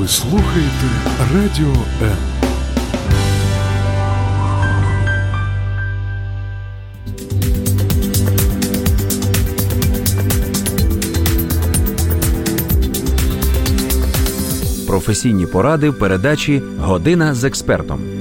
[0.00, 0.86] Ви слухаєте
[1.34, 2.16] Радіо М.
[14.86, 18.19] Професійні поради в передачі Година з експертом.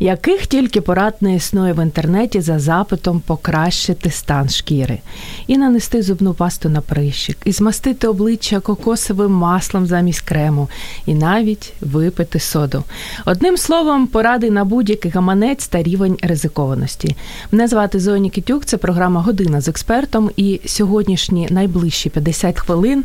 [0.00, 4.98] Яких тільки порад не існує в інтернеті за запитом покращити стан шкіри,
[5.46, 10.68] і нанести зубну пасту на прищик, і змастити обличчя кокосовим маслом замість крему,
[11.06, 12.84] і навіть випити соду.
[13.26, 17.16] Одним словом, поради на будь-який гаманець та рівень ризикованості.
[17.52, 20.30] Мене звати Зоя Нікітюк, це програма Година з експертом.
[20.36, 23.04] І сьогоднішні найближчі 50 хвилин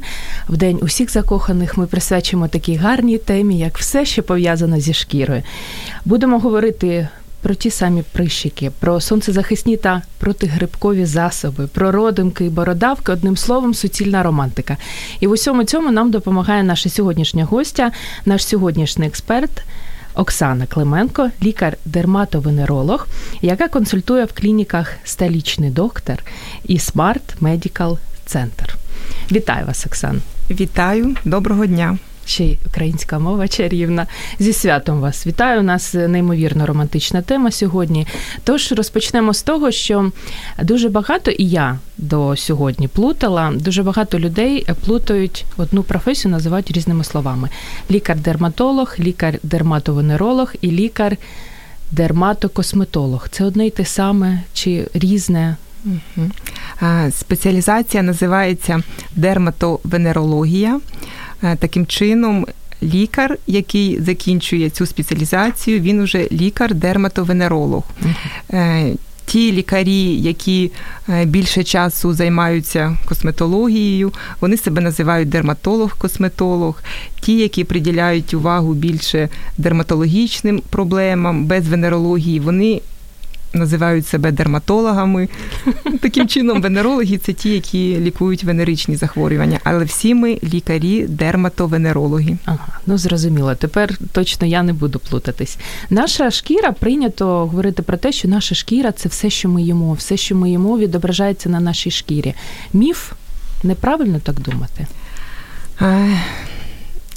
[0.49, 5.43] в день усіх закоханих ми присвячимо такій гарній темі, як все, що пов'язано зі шкірою.
[6.05, 6.82] Будемо говорити
[7.43, 13.73] про ті самі прищики, про сонцезахисні та протигрибкові засоби, про родимки і бородавки, одним словом,
[13.73, 14.77] суцільна романтика.
[15.19, 17.91] І в усьому цьому нам допомагає наша сьогоднішня гостя,
[18.25, 19.63] наш сьогоднішній експерт.
[20.15, 23.07] Оксана Клименко, лікар-дерматовенеролог,
[23.41, 26.23] яка консультує в клініках Столічний доктор
[26.63, 28.75] і Smart Medical Center.
[29.31, 30.21] Вітаю вас, Оксан.
[30.49, 34.07] Вітаю, доброго дня ще й українська мова чарівна.
[34.39, 35.59] Зі святом вас вітаю.
[35.59, 38.07] У нас неймовірно романтична тема сьогодні.
[38.43, 40.11] Тож розпочнемо з того, що
[40.63, 43.51] дуже багато і я до сьогодні плутала.
[43.55, 47.49] Дуже багато людей плутають одну професію, називають різними словами:
[47.91, 51.17] лікар-дерматолог, лікар-дерматовенеролог і лікар.
[51.91, 55.55] Дерматокосметолог це одне й те саме чи різне?
[57.11, 58.83] Спеціалізація називається
[59.15, 60.79] дерматовенерологія.
[61.43, 62.47] Е, таким чином,
[62.83, 67.83] лікар, який закінчує цю спеціалізацію, він уже лікар-дерматовенеролог.
[68.03, 68.97] Uh-huh.
[69.25, 70.71] Ті лікарі, які
[71.09, 76.73] е, більше часу займаються косметологією, вони себе називають дерматолог-косметолог.
[77.21, 82.81] Ті, які приділяють увагу більше дерматологічним проблемам без венерології, вони
[83.53, 85.29] називають себе дерматологами.
[86.01, 89.59] Таким чином, венерологи це ті, які лікують венеричні захворювання.
[89.63, 92.37] Але всі ми лікарі, дерматовенерологи.
[92.45, 93.55] Ага, ну зрозуміло.
[93.55, 95.57] Тепер точно я не буду плутатись.
[95.89, 100.17] Наша шкіра прийнято говорити про те, що наша шкіра це все, що ми їмо, все,
[100.17, 102.33] що ми їмо, відображається на нашій шкірі.
[102.73, 103.11] Міф
[103.63, 104.87] неправильно так думати.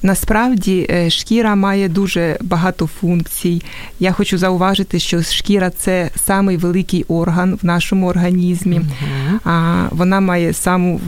[0.02, 3.62] Насправді е, шкіра має дуже багато функцій.
[4.00, 8.80] Я хочу зауважити, що шкіра це самий великий орган в нашому організмі.
[8.80, 9.88] Uh-huh.
[9.90, 11.00] Вона має саму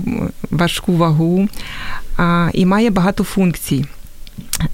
[0.51, 1.49] важку вагу
[2.53, 3.85] і має багато функцій.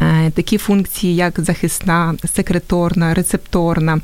[0.00, 4.00] Е, такі функції, як захисна, секреторна, рецепторна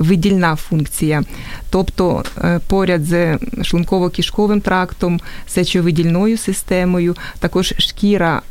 [0.00, 1.22] видільна функція,
[1.70, 8.42] тобто е, поряд з шлунково-кишковим трактом, сечовидільною системою, також шкіра.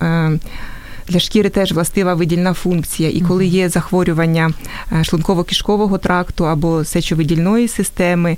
[1.10, 4.52] Е, для шкіри теж властива видільна функція, і коли є захворювання
[4.92, 8.38] е, шлунково-кишкового тракту або сечовидільної системи,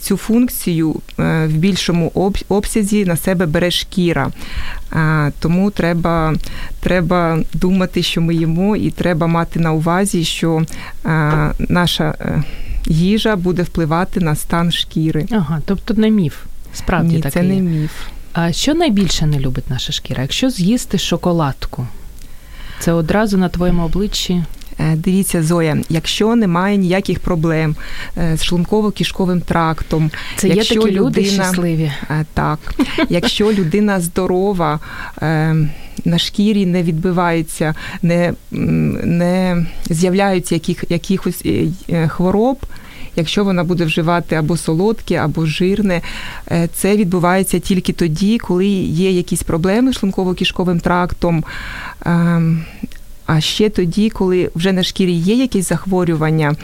[0.00, 4.30] цю функцію в більшому обсязі на себе бере шкіра.
[5.38, 6.34] Тому треба
[6.80, 10.62] треба думати, що ми їмо, і треба мати на увазі, що
[11.58, 12.42] наша е,
[12.86, 15.26] їжа буде впливати на стан шкіри.
[15.30, 16.34] Ага, тобто не міф.
[16.74, 17.42] Справді Ні, такий.
[17.42, 17.92] це не міф.
[18.32, 20.22] А що найбільше не любить наша шкіра?
[20.22, 21.86] Якщо з'їсти шоколадку,
[22.78, 24.42] це одразу на твоєму обличчі
[24.80, 27.76] Е, дивіться, Зоя, якщо немає ніяких проблем
[28.18, 31.92] е, з шлунково-кишковим трактом, це якщо є такі людина, люди щасливі.
[32.10, 32.58] Е, так,
[33.08, 34.80] якщо людина здорова,
[36.04, 41.44] на шкірі не відбивається, не не з'являються яких, якихось
[42.08, 42.58] хвороб.
[43.16, 46.02] Якщо вона буде вживати або солодке, або жирне,
[46.72, 51.44] це відбувається тільки тоді, коли є якісь проблеми з шлунково-кишковим трактом,
[52.06, 52.64] ем,
[53.26, 56.56] а ще тоді, коли вже на шкірі є якісь захворювання.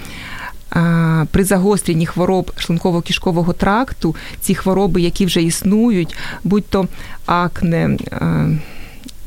[1.30, 6.88] При загостренні хвороб шлунково-кишкового тракту, ці хвороби, які вже існують, будь-то
[7.26, 7.98] акне,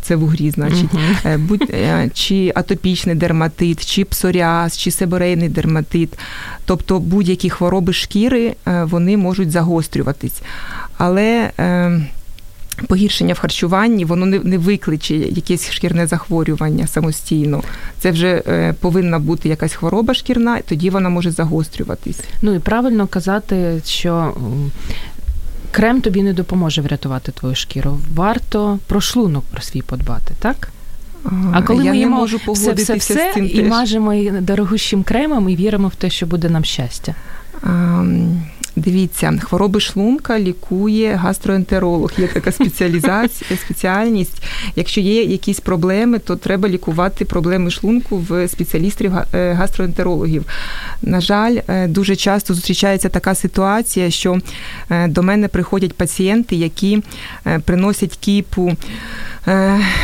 [0.06, 1.38] це вугрі, значить, uh-huh.
[1.38, 6.20] будь е, чи атопічний дерматит, чи псоріаз, чи себорейний дерматит,
[6.66, 10.42] тобто будь-які хвороби шкіри е, вони можуть загострюватись.
[10.98, 11.52] Але
[12.88, 17.64] Погіршення в харчуванні воно не не викличе якесь шкірне захворювання самостійно.
[18.00, 22.20] Це вже е, повинна бути якась хвороба шкірна, тоді вона може загострюватись.
[22.42, 24.34] Ну і правильно казати, що
[25.76, 28.00] крем тобі не допоможе врятувати твою шкіру.
[28.16, 30.70] Варто про шлунок про свій подбати, так?
[31.54, 33.70] А коли Я ми їмо можу все все, все і теж.
[33.70, 37.16] мажемо дорогущим кремом і віримо в те, що буде нам щастя.
[37.62, 38.04] А,
[38.76, 42.12] Дивіться, хвороби шлунка лікує гастроентеролог.
[42.18, 44.44] Є така спеціалізація, спеціальність.
[44.76, 50.46] Якщо є якісь проблеми, то треба лікувати проблеми шлунку в спеціалістів е, гастроентерологів.
[51.02, 54.40] На жаль, е, дуже часто зустрічається така ситуація, що
[54.90, 57.04] е, до мене приходять пацієнти, які
[57.66, 58.72] приносять кіпу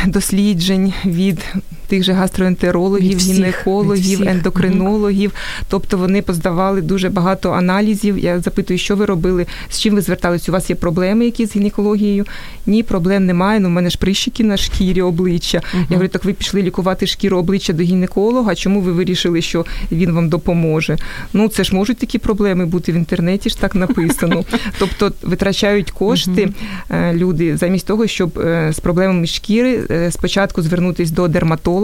[0.06, 1.54] досліджень від
[1.92, 5.32] тих же гастроентерологів, гінекологів, ендокринологів.
[5.68, 8.18] Тобто вони поздавали дуже багато аналізів.
[8.18, 10.52] Я запитую, що ви робили, з чим ви зверталися?
[10.52, 12.24] У вас є проблеми якісь з гінекологією?
[12.66, 13.60] Ні, проблем немає.
[13.60, 15.58] Ну, в мене ж прищики на шкірі обличчя.
[15.58, 18.54] uh Я говорю, так ви пішли лікувати шкіру обличчя до гінеколога.
[18.54, 20.96] Чому ви вирішили, що він вам допоможе?
[21.32, 24.44] Ну, це ж можуть такі проблеми бути в інтернеті, ж так написано.
[24.78, 26.48] Тобто витрачають кошти
[26.90, 31.81] uh люди замість того, щоб е, з проблемами шкіри е, спочатку звернутися до дерматолога,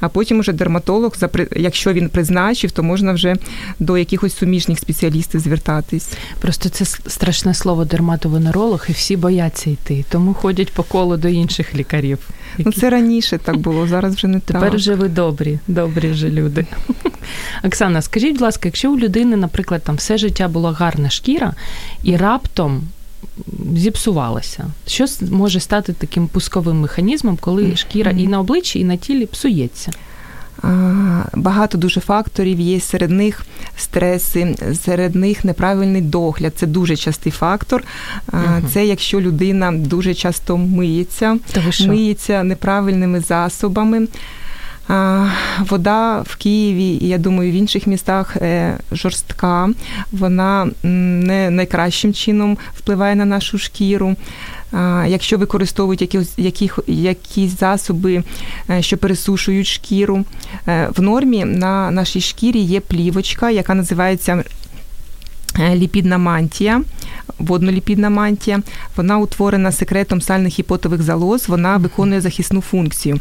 [0.00, 1.16] а потім уже дерматолог,
[1.56, 3.36] якщо він призначив, то можна вже
[3.78, 6.12] до якихось суміжних спеціалістів звертатись.
[6.40, 11.74] Просто це страшне слово дерматовенеролог, і всі бояться йти, тому ходять по колу до інших
[11.74, 12.18] лікарів.
[12.58, 12.70] Які...
[12.70, 14.74] Ну це раніше так було, зараз вже не Тепер так.
[14.74, 16.66] вже ви добрі, добрі вже люди.
[17.64, 21.54] Оксана, скажіть, будь ласка, якщо у людини, наприклад, там все життя була гарна шкіра,
[22.02, 22.82] і раптом
[23.76, 24.66] зіпсувалася.
[24.86, 29.92] Що може стати таким пусковим механізмом, коли шкіра і на обличчі, і на тілі псується?
[31.34, 36.52] Багато дуже факторів є серед них стреси, серед них неправильний догляд.
[36.56, 37.84] Це дуже частий фактор.
[38.32, 38.42] Угу.
[38.72, 41.38] Це якщо людина дуже часто миється,
[41.86, 44.06] миється неправильними засобами.
[45.58, 49.68] Вода в Києві і я думаю, в інших містах е, жорстка,
[50.12, 54.16] вона не найкращим чином впливає на нашу шкіру.
[55.06, 58.22] Якщо використовують якісь, яких, якісь засоби,
[58.70, 60.24] е, що пересушують шкіру,
[60.68, 64.44] е, в нормі на нашій шкірі є плівочка, яка називається.
[65.74, 66.82] Ліпідна мантія,
[67.38, 68.62] водноліпідна мантія,
[68.96, 73.18] вона утворена секретом сальних і потових залоз, вона виконує захисну функцію.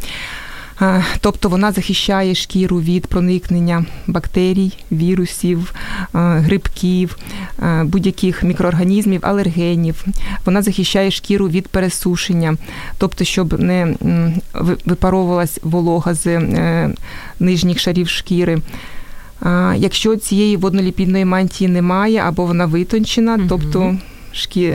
[1.21, 5.73] Тобто вона захищає шкіру від проникнення бактерій, вірусів,
[6.13, 7.17] грибків,
[7.83, 10.05] будь-яких мікроорганізмів, алергенів.
[10.45, 12.57] Вона захищає шкіру від пересушення,
[12.97, 13.95] тобто, щоб не
[14.85, 16.89] випаровувалась волога з е,
[17.39, 18.61] нижніх шарів шкіри.
[19.75, 23.97] Якщо цієї водноліпідної мантії немає або вона витончена, тобто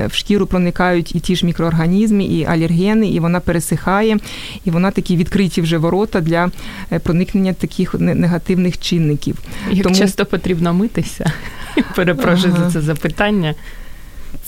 [0.06, 4.19] в шкіру проникають і ті ж мікроорганізми, і алергени, і вона пересихає,
[4.64, 6.50] і вона такі відкриті вже ворота для
[6.93, 9.38] е, проникнення таких негативних чинників.
[9.70, 9.97] Як Тому...
[9.97, 11.32] часто потрібно митися?
[11.97, 12.64] Перепрошую ага.
[12.64, 13.55] за це запитання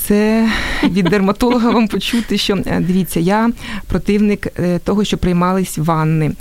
[0.08, 0.48] це
[0.84, 3.50] від дерматолога вам почути, що е, дивіться, я
[3.86, 6.32] противник е, того, що приймались ванни,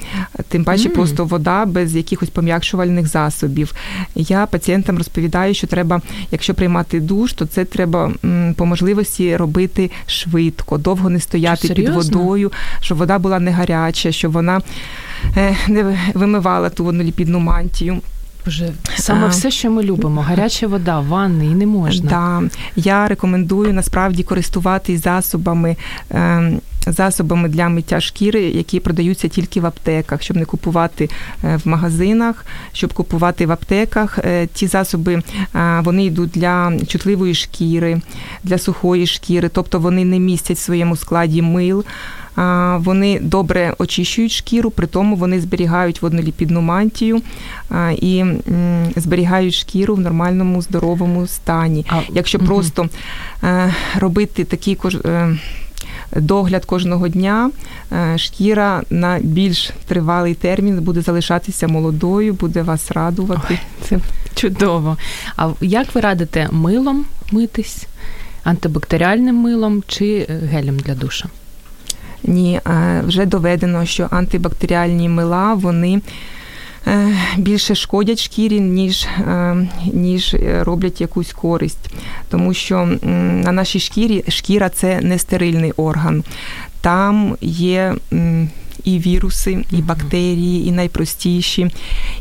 [0.50, 0.94] тим паче mm.
[0.94, 3.74] просто вода без якихось пом'якшувальних засобів.
[4.16, 6.02] Я пацієнтам розповідаю, що треба,
[6.32, 8.12] якщо приймати душ, то це треба
[8.56, 12.52] по можливості робити швидко, довго не стояти під водою,
[12.82, 14.62] щоб вода була не гаряча, щоб вона
[15.38, 18.02] е, не вимивала ту водноліпідну мантію.
[18.46, 22.10] Боже, саме а, все, що ми любимо, гаряча вода, ванни і не можна.
[22.10, 22.58] Да.
[22.76, 25.76] Я рекомендую насправді користуватись засобами.
[26.12, 26.54] Е,
[26.88, 31.10] Засобами для миття шкіри, які продаються тільки в аптеках, щоб не купувати
[31.44, 34.20] е, в магазинах, щоб купувати в аптеках.
[34.20, 35.22] Е, ті засоби
[35.84, 38.02] вони йдуть для чутливої шкіри,
[38.44, 41.86] для сухої шкіри, тобто вони не містять в своєму складі мил.
[42.78, 47.22] Вони добре очищують шкіру, при тому вони зберігають водноліпідну мантію
[47.92, 48.24] і
[48.96, 51.86] зберігають шкіру в нормальному здоровому стані.
[51.90, 52.48] А, Якщо угу.
[52.48, 52.90] просто
[53.44, 55.38] е, робити такий е,
[56.16, 57.52] догляд кожного дня,
[57.92, 63.48] е, шкіра на більш тривалий термін буде залишатися молодою, буде вас радувати.
[63.50, 64.00] Ой, це
[64.36, 64.98] чудово.
[65.38, 67.88] А як ви радите милом митись?
[68.44, 71.30] Антибактеріальним милом чи гелем для душа?
[72.24, 72.62] Ні,
[73.04, 76.02] вже доведено, що антибактеріальні мила вони.
[76.88, 81.94] Е, більше шкодять шкірі, ніж е, ніж роблять якусь користь,
[82.30, 82.98] тому що
[83.44, 86.24] на нашій шкірі шкіра це не стерильний орган.
[86.82, 87.96] Там є
[88.84, 91.72] і віруси, і бактерії, і найпростіші,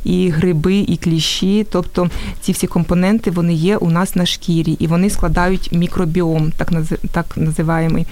[0.05, 1.67] і гриби, і кліщі.
[1.71, 6.73] Тобто ці всі компоненти вони є у нас на шкірі, і вони складають мікробіом, так
[7.13, 8.07] так називаємий.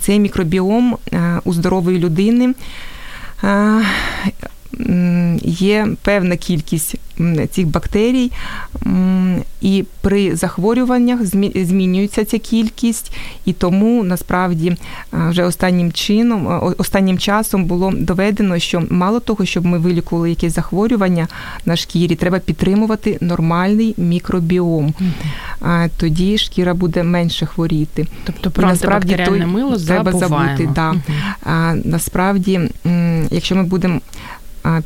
[0.00, 2.54] Цей мікробіом е, у здорової людини
[5.42, 6.94] є певна кількість
[7.50, 8.32] цих бактерій,
[9.60, 13.12] і при захворюваннях змінюється ця кількість,
[13.44, 14.76] і тому насправді
[15.12, 21.28] вже останнім чином, останнім часом було доведено, що мало того, щоб ми вилікували якесь захворювання
[21.66, 24.94] на шкірі, треба підтримувати нормальний мікробіом.
[25.96, 28.06] Тоді шкіра буде менше хворіти.
[28.24, 30.56] Тобто про антибактеріальне мило треба забуваємо.
[30.56, 30.70] забути.
[30.74, 30.94] Да.
[31.84, 32.60] Насправді,
[33.30, 34.00] якщо ми будемо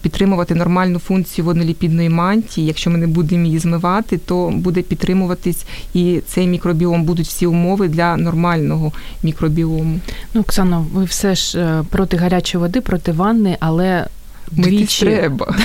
[0.03, 2.67] підтримувати нормальну функцію водноліпідної мантії.
[2.67, 5.65] Якщо ми не будемо її змивати, то буде підтримуватись
[5.95, 10.01] і цей мікробіом будуть всі умови для нормального мікробіому.
[10.35, 14.07] Ну, Оксано, ви все ж е, проти гарячої води, проти ванни, але
[14.51, 15.57] Двічі треба.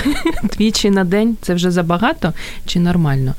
[0.42, 2.32] Двічі на день це вже забагато
[2.66, 3.34] чи нормально?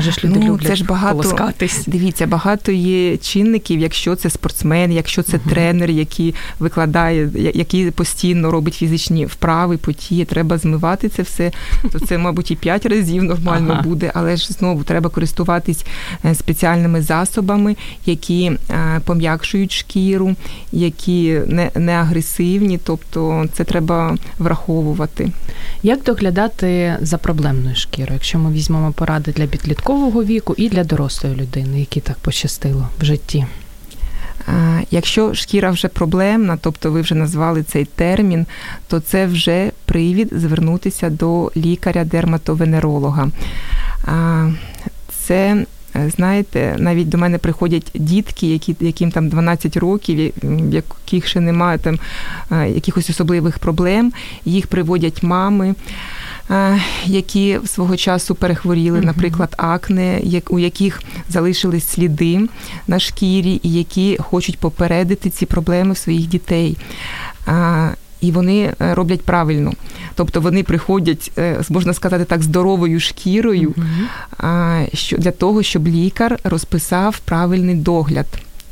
[0.00, 1.84] Же ж люди ну, люблять це ж багато, полоскатись.
[1.86, 8.50] Дивіться, багато є чинників, якщо це спортсмен, якщо це uh тренер, який викладає, який постійно
[8.50, 11.52] робить фізичні вправи, потіє, треба змивати це все.
[11.92, 13.82] То це, мабуть, і п'ять разів нормально ага.
[13.82, 15.84] буде, але ж знову треба користуватись
[16.24, 20.34] е, спеціальними засобами, які е, пом'якшують шкіру,
[20.72, 25.30] які не, не агресивні, тобто це треба враховувати враховувати.
[25.82, 31.36] Як доглядати за проблемною шкірою, якщо ми візьмемо поради для підліткового віку і для дорослої
[31.36, 33.46] людини, які так пощастило в житті?
[34.90, 38.46] Якщо шкіра вже проблемна, тобто ви вже назвали цей термін,
[38.88, 43.30] то це вже привід звернутися до лікаря-дерматовенеролога.
[45.26, 51.40] Це Знаєте, навіть до мене приходять дітки, які, яким там 12 років, в яких ще
[51.40, 51.98] немає там
[52.50, 54.12] якихось особливих проблем.
[54.44, 55.74] Їх приводять мами,
[57.04, 62.48] які свого часу перехворіли, наприклад, акне, у яких залишились сліди
[62.86, 66.76] на шкірі, і які хочуть попередити ці проблеми в своїх дітей
[68.22, 69.72] і вони е, роблять правильно.
[70.14, 73.74] Тобто вони приходять, е, можна сказати так, здоровою шкірою,
[74.94, 78.26] що для того, щоб лікар розписав правильний догляд.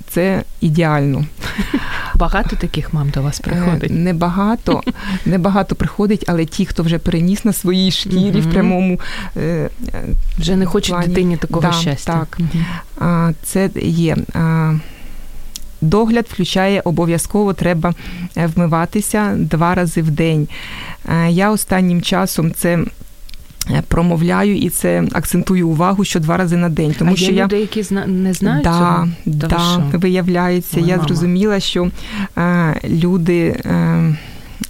[0.09, 1.25] Це ідеально.
[2.15, 3.91] Багато таких мам до вас е, приходить?
[3.91, 4.81] Небагато,
[5.27, 9.01] небагато приходить, але ті, хто вже переніс на своїй шкірі mm в прямому
[10.39, 11.09] вже не хочуть плані.
[11.09, 12.13] дитині такого да, щастя.
[12.13, 12.41] Так,
[12.99, 14.17] mm це є.
[15.81, 17.95] Догляд включає обов'язково треба
[18.37, 20.49] е, вмиватися два рази в день.
[21.09, 22.85] Е, я останнім часом це.
[23.71, 26.95] Е, промовляю і це акцентую увагу, що два рази на день.
[26.99, 27.45] Тому а що є я...
[27.45, 28.07] люди, які зна...
[28.07, 29.09] не знають да, цього?
[29.27, 30.77] Да, виявляється.
[30.81, 31.09] Моя я мама.
[31.09, 31.91] зрозуміла, що
[32.39, 33.47] е, люди.
[33.65, 34.17] Е,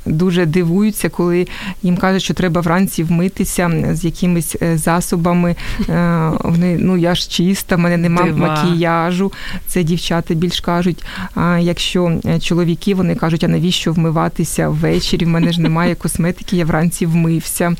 [0.06, 1.46] дуже дивуються, коли
[1.82, 5.56] їм кажуть, що треба вранці вмитися з якимись е, засобами.
[5.88, 9.32] Е, вони ну я ж чиста, в мене немає макіяжу.
[9.66, 11.04] Це дівчата більш кажуть.
[11.34, 15.24] А якщо е, чоловіки вони кажуть, а навіщо вмиватися ввечері?
[15.24, 17.74] В мене ж немає косметики, я вранці вмився.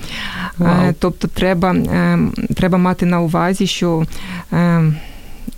[0.59, 0.95] Wow.
[0.99, 1.77] Тобто, треба,
[2.57, 4.05] треба мати на увазі, що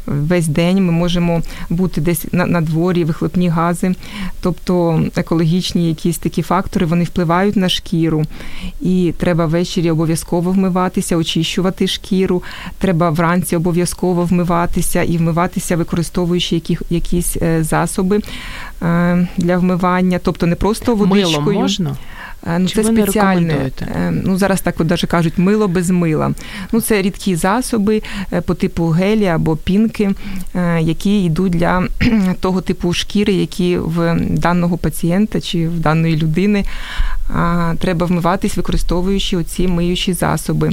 [0.07, 3.95] весь день ми можемо бути десь на, на дворі, вихлопні гази,
[4.41, 8.25] тобто екологічні якісь такі фактори вони впливають на шкіру,
[8.81, 12.43] і треба ввечері обов'язково вмиватися, очищувати шкіру.
[12.79, 18.21] Треба вранці обов'язково вмиватися і вмиватися, використовуючи які, якісь е, засоби
[18.83, 21.41] е, для вмивання, тобто не просто водичкою.
[21.41, 21.97] Милом можна?
[22.47, 23.71] Е, ну, Чи це спеціальне.
[24.11, 26.33] Ну зараз так от даже кажуть мило без мила.
[26.73, 28.03] Ну це рідкі засоби
[28.47, 30.11] по типу гелі або пінки,
[30.81, 31.89] які йдуть для
[32.41, 36.65] того типу шкіри, які в даного пацієнта чи в даної людини
[37.79, 40.71] треба вмиватись, використовуючи оці миючі засоби.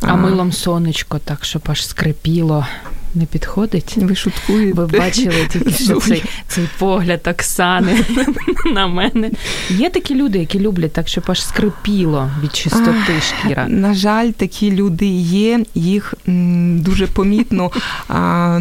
[0.00, 2.66] А милом сонечко, так щоб аж скрипіло
[3.14, 3.96] не підходить.
[3.96, 4.74] Ви шуткуєте.
[4.74, 8.04] Ви бачили тільки що цей цей погляд Оксани
[8.74, 9.30] на мене.
[9.70, 13.68] Є такі люди, які люблять так, щоб аж скрипіло від чистоти шкіра.
[13.68, 16.14] На жаль, такі люди є, їх
[16.76, 17.70] дуже помітно.
[18.08, 18.58] А,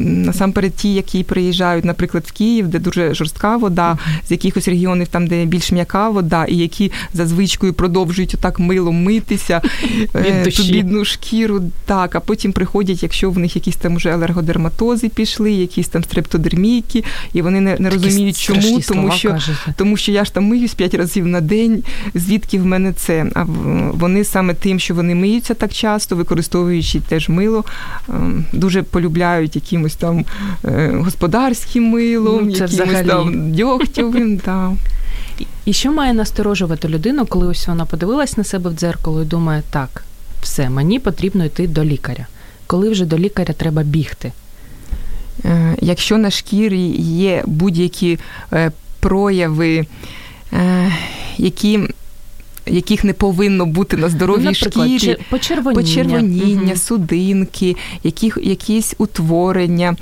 [0.00, 5.26] Насамперед, ті, які приїжджають, наприклад, в Київ, де дуже жорстка вода, з якихось регіонів, там,
[5.26, 9.62] де більш м'яка вода, і які за звичкою продовжують отак милом митися,
[10.14, 11.62] е, ту бідну шкіру.
[11.86, 17.04] Так, а потім приходять, якщо в них якісь там уже алергодерматози пішли, якісь там стрептодермійки,
[17.32, 19.38] і вони не, не розуміють, чому, тому що
[19.76, 21.82] тому що я ж там миюсь п'ять разів на день,
[22.14, 23.26] звідки в мене це.
[23.34, 23.44] А
[23.92, 27.64] вони саме тим, що вони миються так часто, використовуючи теж мило,
[28.08, 30.24] ем, дуже полюбляють якимось там
[30.64, 33.06] е, господарським милом, ну, якимось взагалі.
[33.06, 34.36] там дьогтєвим.
[34.36, 34.72] Да.
[35.64, 39.62] І що має насторожувати людину, коли ось вона подивилась на себе в дзеркало і думає,
[39.70, 40.04] так,
[40.42, 42.26] все, мені потрібно йти до лікаря
[42.68, 44.32] коли вже до лікаря треба бігти?
[45.44, 48.18] Е, якщо на шкірі є будь-які
[48.52, 49.86] е, прояви,
[50.52, 50.92] е,
[51.38, 51.80] які
[52.66, 55.16] яких не повинно бути на здоровій Наприклад, шкірі.
[55.30, 56.76] Почервоніння, почервоніння Мгм.
[56.76, 59.96] судинки, які, якісь утворення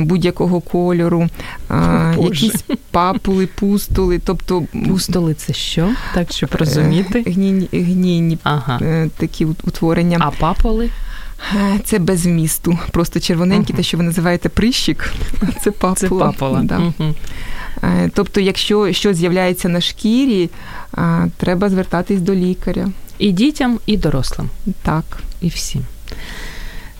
[0.00, 1.28] будь-якого кольору,
[1.68, 5.90] а, якісь папули, пустули, тобто Пустоли це що?
[6.14, 7.24] Так, щоб розуміти.
[7.26, 8.80] гнійні, гнійні Ага.
[9.16, 10.16] такі утворення.
[10.20, 10.90] А паполи?
[11.54, 12.78] Е, Це без змісту.
[12.90, 13.76] Просто червоненький, Ага.
[13.76, 15.12] те, що ви називаєте прищик,
[15.64, 15.94] це папула.
[15.94, 16.62] Це папула.
[16.62, 16.78] Да.
[16.78, 18.10] Uh-huh.
[18.14, 20.50] Тобто, якщо щось з'являється на шкірі,
[21.36, 22.88] треба звертатись до лікаря.
[23.18, 24.50] І дітям, і дорослим.
[24.82, 25.04] Так.
[25.40, 25.82] і всім.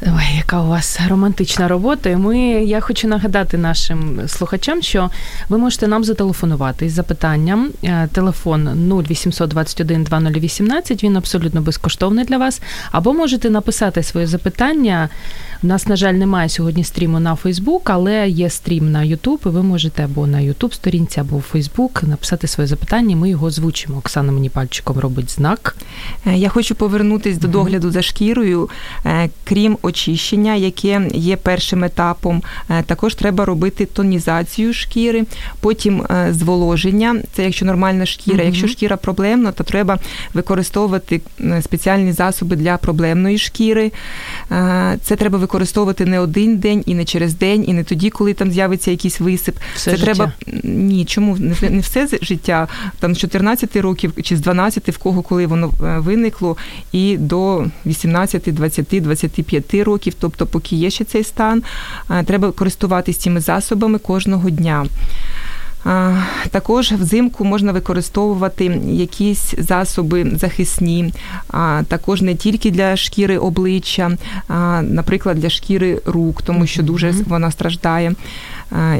[0.07, 2.17] Ой, яка у вас романтична робота.
[2.17, 5.11] Ми, я хочу нагадати нашим слухачам, що
[5.49, 7.71] ви можете нам зателефонувати з запитанням.
[7.85, 12.61] Е, Телефон 0800 21 2018, він абсолютно безкоштовний для вас.
[12.91, 15.09] Або можете написати своє запитання.
[15.64, 19.49] У нас, на жаль, немає сьогодні стріму на Фейсбук, але є стрім на Ютуб, і
[19.49, 23.99] ви можете або на Ютуб сторінці, або в Фейсбук написати своє запитання, ми його озвучимо.
[23.99, 25.76] Оксана мені пальчиком робить знак.
[26.26, 28.71] Е, Я хочу повернутись до догляду за шкірою.
[29.07, 35.25] Е, Крім очищення, яке є першим етапом, е, також треба робити тонізацію шкіри,
[35.61, 37.16] потім зволоження.
[37.33, 38.37] Це якщо нормальна шкіра.
[38.37, 38.47] Мгм.
[38.47, 39.99] Якщо шкіра проблемна, то треба
[40.35, 41.21] використовувати
[41.62, 43.92] спеціальні засоби для проблемної шкіри.
[44.49, 45.52] Це треба використовувати
[46.07, 49.57] не один день і не через день, і не тоді, коли там з'явиться якийсь висип.
[49.75, 50.15] Все це життя.
[50.15, 50.33] треба
[50.63, 52.69] ні, чому не, не все життя,
[52.99, 56.57] там з 14 років чи з 12, в кого коли воно е, виникло,
[56.93, 61.63] і до 18, 20, 25 років, тобто поки є ще цей стан,
[62.11, 64.87] е, треба користуватись цими засобами кожного дня.
[66.51, 71.15] Також взимку можна використовувати якісь засоби захисні,
[71.49, 74.11] а також не тільки для шкіри обличчя,
[74.49, 78.15] а, наприклад, для шкіри рук, тому що дуже вона страждає,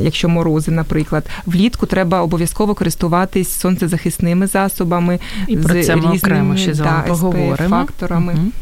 [0.01, 1.25] якщо морози, наприклад.
[1.47, 7.05] Влітку треба обов'язково користуватись сонцезахисними засобами, І про з це ми окремо ще з вами
[7.09, 7.77] поговоримо.
[7.77, 8.33] SPF-факторами.
[8.33, 8.53] Мгм.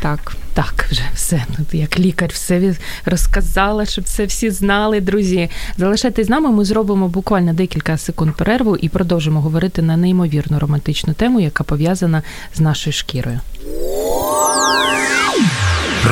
[0.00, 0.36] Так.
[0.54, 1.44] Так, вже все.
[1.58, 5.50] Ну, як лікар все розказала, щоб це всі знали, друзі.
[5.76, 6.50] Залишайтесь з нами.
[6.50, 12.22] Ми зробимо буквально декілька секунд перерву і продовжимо говорити на неймовірно романтичну тему, яка пов'язана
[12.54, 13.40] з нашою шкірою.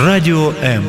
[0.04, 0.84] Радіо М.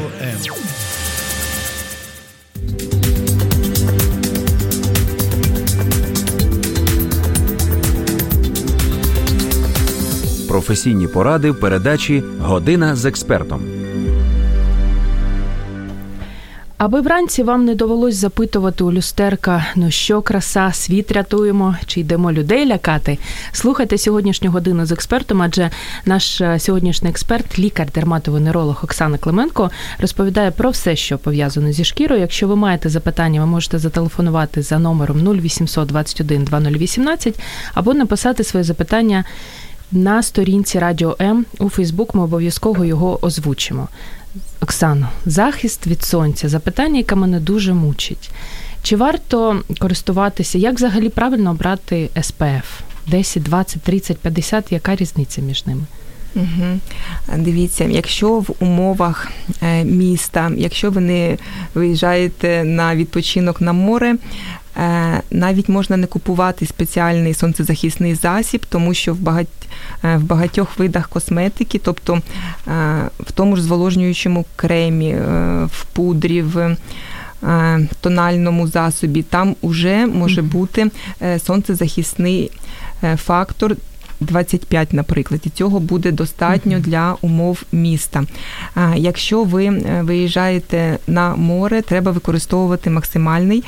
[10.57, 13.61] Професійні поради в передачі Година з експертом.
[16.77, 22.31] Аби вранці вам не довелось запитувати у люстерка, ну що краса, світ рятуємо, чи йдемо
[22.31, 23.17] людей лякати.
[23.51, 25.70] Слухайте сьогоднішню годину з експертом, адже
[26.05, 32.22] наш е, сьогоднішній експерт, лікар, дерматовенеролог Оксана Клименко, розповідає про все, що пов'язано зі шкірою.
[32.22, 37.39] Якщо ви маєте запитання, ви можете зателефонувати за номером 0800 21 2018
[37.74, 39.25] або написати своє запитання
[39.91, 42.15] на сторінці Радіо М у Фейсбук.
[42.15, 43.87] Ми обов'язково його озвучимо.
[44.61, 48.29] Оксано, захист від сонця запитання, яке мене дуже мучить.
[48.83, 52.63] Чи варто користуватися, як взагалі правильно обрати SPF?
[53.07, 55.83] 10, 20, 30, 50, яка різниця між ними?
[56.35, 56.79] Угу.
[57.37, 59.27] Дивіться, якщо в умовах
[59.63, 61.37] е, міста, якщо ви не
[61.73, 64.15] виїжджаєте на відпочинок на море,
[65.31, 69.48] навіть можна не купувати спеціальний сонцезахисний засіб, тому що в багать,
[70.03, 72.22] е, в багатьох видах косметики, тобто е,
[73.20, 75.20] в тому ж зволожнюючому кремі, е,
[75.72, 76.57] в пудрі, в
[77.44, 82.51] е, тональному засобі, там уже може бути е, сонцезахисний
[83.03, 83.75] е, фактор
[84.20, 88.24] 25, наприклад, і цього буде достатньо для умов міста.
[88.75, 93.64] А Якщо ви е, виїжджаєте на море, треба використовувати максимальний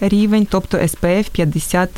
[0.00, 1.90] рівень, тобто SPF 50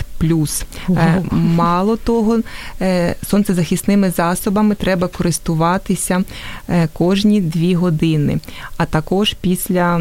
[0.89, 1.25] Вау.
[1.31, 2.39] Мало того,
[2.81, 6.25] е, сонцезахисними засобами треба користуватися
[6.69, 8.39] е, кожні дві години,
[8.77, 10.01] а також після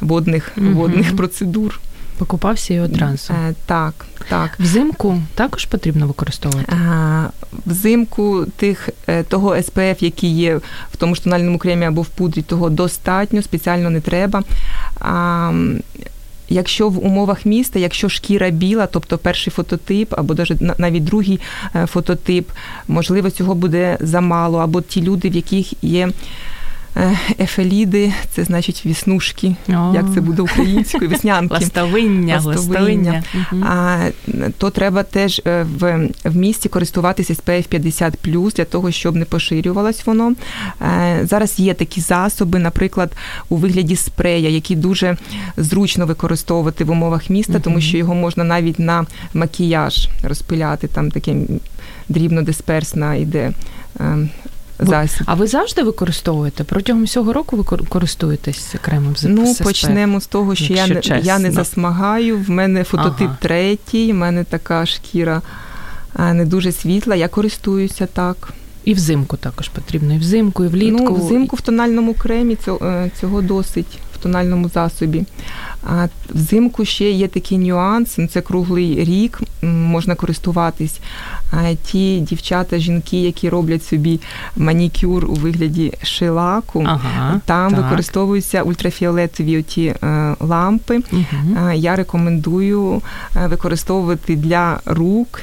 [0.00, 1.80] водних, водних процедур.
[2.20, 3.32] Покупався і одразу.
[3.32, 4.50] Е, Так, так.
[4.58, 6.72] Взимку також потрібно використовувати.
[6.72, 7.26] А,
[7.66, 10.56] Взимку тих е, того SPF, який є
[10.92, 14.42] в тому ж тональному кремі або в пудрі, того достатньо, спеціально не треба.
[15.00, 15.52] А,
[16.52, 20.34] Якщо в умовах міста, якщо шкіра біла, тобто перший фототип, або
[20.78, 21.40] навіть другий
[21.74, 22.50] е, фототип,
[22.88, 26.12] можливо, цього буде замало, або ті люди, в яких є Е,
[27.40, 29.56] ефеліди це значить віснушки.
[29.68, 29.92] О.
[29.94, 31.10] Як це буде українською?
[31.10, 31.54] Веснянки.
[31.60, 33.22] Ластовиння, ластовиння.
[33.62, 33.98] А,
[34.58, 38.14] то треба теж е, в, в місті користуватися SPF 50
[38.56, 40.34] для того, щоб не поширювалось воно.
[40.82, 43.12] Е, Зараз є такі засоби, наприклад,
[43.48, 45.16] у вигляді спрея, які дуже
[45.56, 50.88] зручно використовувати в умовах міста, тому що його можна навіть на макіяж розпиляти.
[50.88, 51.36] Там таке
[52.08, 53.52] дрібнодисперсна йде.
[54.82, 55.22] Е, Засіб.
[55.26, 56.64] А ви завжди використовуєте?
[56.64, 61.00] Протягом всього року ви кор- користуєтесь кремом з Ну, почнемо з того, що я не,
[61.22, 62.38] я не засмагаю.
[62.38, 63.38] В мене фототип Ага.
[63.40, 65.42] третій, в мене така шкіра
[66.18, 67.16] не дуже світла.
[67.16, 68.52] Я користуюся так.
[68.84, 71.04] І взимку також потрібно, і взимку, і влітку.
[71.04, 75.24] Ну, взимку в тональному кремі цього, е, цього досить тональному засобі.
[75.86, 81.00] А взимку ще є такий нюанс, ну, це круглий рік, можна користуватись.
[81.52, 84.20] А ті дівчата, жінки, які роблять собі
[84.56, 87.82] манікюр у вигляді шилаку, Ага, там так.
[87.82, 91.00] використовуються ультрафіолетові оті е, лампи.
[91.12, 93.02] Е, Я рекомендую
[93.36, 95.40] е, використовувати для рук.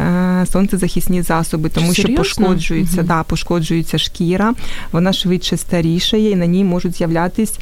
[0.00, 2.24] Е, Сонцезахисні засоби, тому що Серйозно?
[2.24, 3.06] пошкоджується, Мгм.
[3.06, 4.54] да, пошкоджується шкіра,
[4.92, 7.58] вона швидше старішає, і на ній можуть з'являтись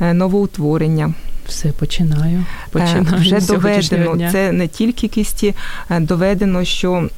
[0.00, 1.14] е, новоутворення.
[1.46, 2.38] Все, починаю.
[2.38, 4.32] Е, Починаю Вже доведено, дня.
[4.32, 5.54] це не тільки кисті,
[6.00, 7.08] доведено, що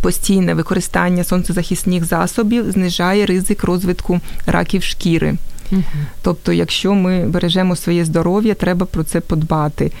[0.00, 5.34] постійне використання сонцезахисних засобів знижає ризик розвитку раків шкіри.
[5.70, 5.84] Мгм.
[6.22, 9.92] Тобто, якщо ми бережемо своє здоров'я, треба про це подбати.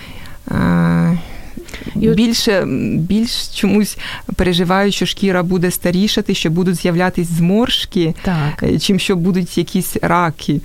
[1.96, 2.64] Е, І Більше
[2.98, 3.98] більш чомусь
[4.36, 8.62] переживаю, що шкіра буде старішати, що будуть з'являтись зморшки, Так.
[8.62, 10.60] е, чим що будуть якісь раки.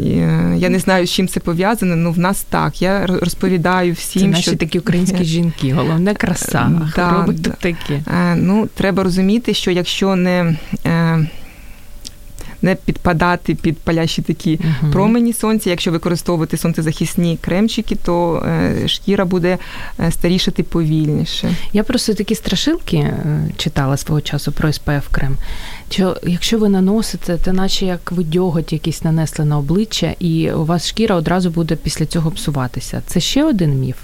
[0.00, 2.82] Е, Я не знаю, з чим це пов'язане, але в нас так.
[2.82, 5.72] Я розповідаю Це всім, наші що такі українські жінки.
[5.72, 6.90] Головне краса.
[6.96, 7.50] Да, да.
[7.50, 7.92] такі.
[7.94, 11.26] Е, Ну, треба розуміти, що якщо не, е,
[12.64, 14.92] не підпадати під палящі такі Мгм.
[14.92, 19.58] промені сонця, якщо використовувати сонцезахисні кремчики, то е, шкіра буде
[20.00, 21.56] е, старішати повільніше.
[21.72, 25.36] Я просто такі страшилки е, читала свого часу про SPF крем.
[25.90, 30.64] Що якщо ви наносите, це наче як ви дьоготь якийсь нанесли на обличчя, і у
[30.64, 33.02] вас шкіра одразу буде після цього псуватися.
[33.06, 33.96] Це ще один міф.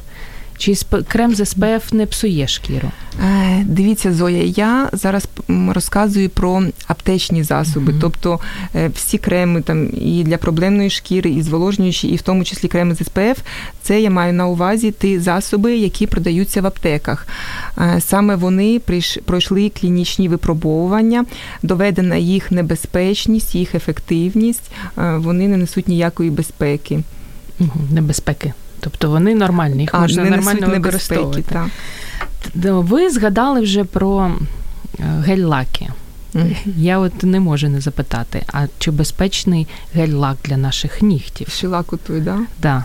[0.61, 0.75] Чи
[1.09, 2.91] крем з SPF не псує шкіру?
[3.25, 5.29] Е, Дивіться, Зоя, я зараз
[5.69, 8.01] розказую про аптечні засоби, Мгм.
[8.01, 8.41] тобто
[8.75, 12.95] е, всі креми там і для проблемної шкіри, і зволожнюючі, і в тому числі креми
[12.95, 13.41] з СПФ,
[13.83, 17.27] це я маю на увазі ті засоби, які продаються в аптеках.
[17.79, 18.81] Е, Саме вони
[19.25, 21.25] пройшли клінічні випробовування,
[21.63, 27.01] доведена їх небезпечність, їх ефективність, вони не несуть ніякої безпеки.
[27.59, 28.53] Мгм, Небезпеки.
[28.81, 31.43] Тобто вони нормальні, їх можна не нормально використовувати.
[31.43, 31.67] Так.
[32.55, 34.33] Ви згадали вже про
[34.99, 35.89] е, гель-лаки.
[36.77, 39.67] Я от не можу не запитати, а чи безпечний
[39.97, 41.49] гель-лак для наших нігтів?
[41.49, 42.39] Шилаку той, да?
[42.63, 42.85] Да.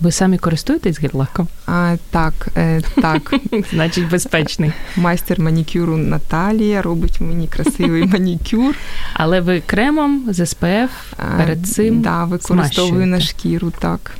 [0.00, 1.46] Ви самі користуєтесь гель-лаком?
[1.66, 3.34] А, так, е, так.
[3.70, 4.72] Значить, безпечний.
[4.96, 8.74] Майстер манікюру Наталія робить мені красивий манікюр.
[9.14, 14.12] Але ви кремом з А, перед цим да, використовую на шкіру, так.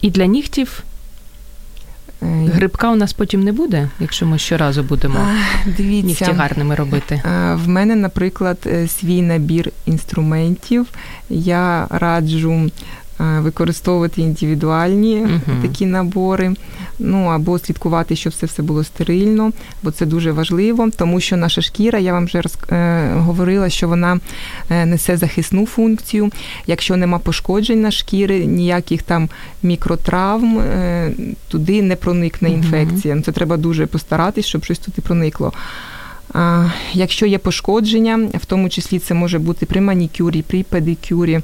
[0.00, 0.84] І для нігтів
[2.22, 5.28] Е, грибка у нас потім не буде, якщо ми щоразу будемо
[5.76, 7.22] Дивіться, нігті гарними робити.
[7.54, 10.86] в мене, наприклад, е, свій набір інструментів.
[11.30, 12.70] Я раджу
[13.20, 15.62] використовувати індивідуальні Мгм.
[15.62, 16.54] такі набори,
[16.98, 19.52] ну або слідкувати, щоб все все було стерильно,
[19.82, 23.88] бо це дуже важливо, тому що наша шкіра, я вам вже роз, е, говорила, що
[23.88, 24.20] вона
[24.70, 26.30] е, несе захисну функцію.
[26.66, 29.28] Якщо нема пошкоджень на шкіри, ніяких там
[29.62, 31.12] мікротравм, е,
[31.48, 33.14] туди не проникне інфекція.
[33.14, 35.52] Ну, Це треба дуже постаратись, щоб щось туди проникло.
[36.92, 41.40] Якщо є пошкодження, в тому числі це може бути при манікюрі, при педикюрі.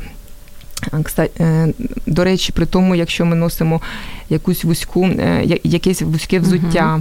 [1.41, 1.73] Е,
[2.07, 3.81] До речі, при тому, якщо ми носимо
[4.31, 7.01] якусь вузьку, е, якесь вузьке взуття,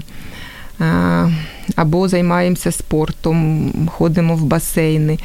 [0.81, 1.29] е,
[1.75, 5.19] або займаємося спортом, ходимо в басейни,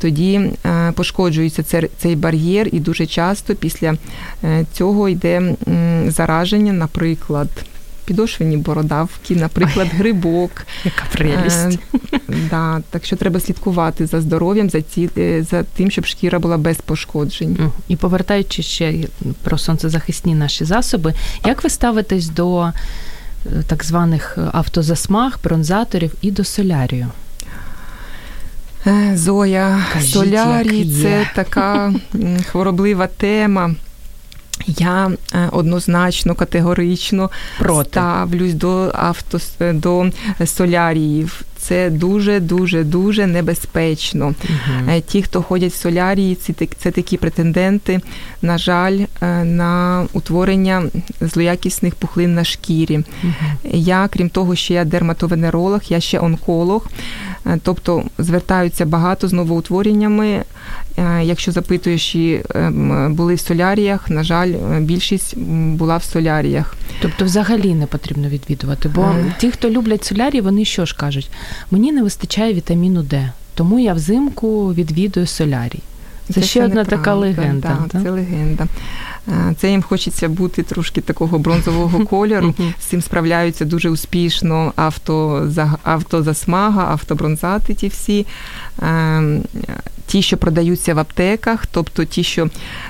[0.00, 0.50] тоді
[0.94, 1.62] пошкоджується
[1.98, 3.94] цей- бар'єр, і дуже часто після
[4.72, 5.54] цього йде
[6.08, 7.48] зараження, наприклад.
[8.06, 10.50] Підошвені бородавки, наприклад, грибок.
[10.84, 11.78] Яка прелість.
[12.12, 16.38] Е, да, так що треба слідкувати за здоров'ям, за, ці, е, за тим, щоб шкіра
[16.38, 17.72] була без пошкоджень.
[17.88, 18.94] І повертаючись ще
[19.42, 21.14] про сонцезахисні наші засоби,
[21.44, 22.72] як ви ставитесь до е,
[23.66, 27.06] так званих автозасмаг, бронзаторів і до солярію?
[28.86, 31.94] Е, Зоя, Кажіть, солярій це така
[32.50, 33.74] хвороблива тема.
[34.66, 37.90] Я е, однозначно категорично Проти.
[37.90, 40.10] ставлюсь до авто до
[40.46, 41.42] соляріїв.
[41.68, 44.26] Це дуже дуже дуже небезпечно.
[44.26, 45.00] Угу.
[45.06, 48.00] Ті, хто ходять в солярії, це, це такі претенденти,
[48.42, 50.82] на жаль, е, на утворення
[51.20, 52.96] злоякісних пухлин на шкірі.
[52.96, 53.32] Угу.
[53.72, 56.86] Я, крім того, що я дерматовенеролог, я ще онколог.
[57.46, 60.44] Е, тобто звертаються багато з новоутвореннями.
[61.22, 66.74] Якщо запитуєш, чи ем, були в соляріях, на жаль, більшість була в соляріях.
[67.00, 68.88] Тобто, взагалі не потрібно відвідувати.
[68.88, 71.30] Бо ті, хто люблять солярії, вони що ж кажуть?
[71.70, 75.80] Мені не вистачає вітаміну Д, тому я взимку відвідую солярій.
[76.28, 77.78] Це, це ще одна така легенда.
[77.92, 78.66] Да, Це легенда.
[79.56, 82.54] Це їм хочеться бути трошки такого бронзового кольору.
[82.80, 85.48] З цим справляються дуже успішно авто,
[85.82, 88.26] автозасмага, автобронзати ті всі.
[88.82, 89.42] Ем,
[90.06, 92.48] ті, що продаються в аптеках, тобто ті, що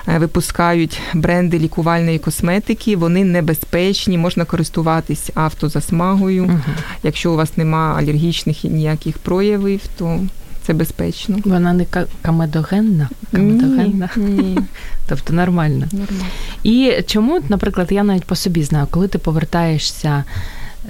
[0.08, 6.60] е, випускають бренди лікувальної косметики, вони небезпечні, можна користуватись автозасмагою.
[7.02, 10.20] Якщо у вас нема алергічних ніяких проявів, то
[10.66, 11.38] це безпечно.
[11.44, 11.86] Вона не
[12.22, 13.08] камедогенна?
[13.32, 14.10] камедогенна?
[14.16, 14.58] Ні, ні.
[15.08, 15.86] Тобто нормально.
[15.92, 16.26] Нормально.
[16.62, 20.24] І чому, наприклад, я навіть по собі знаю, коли ти повертаєшся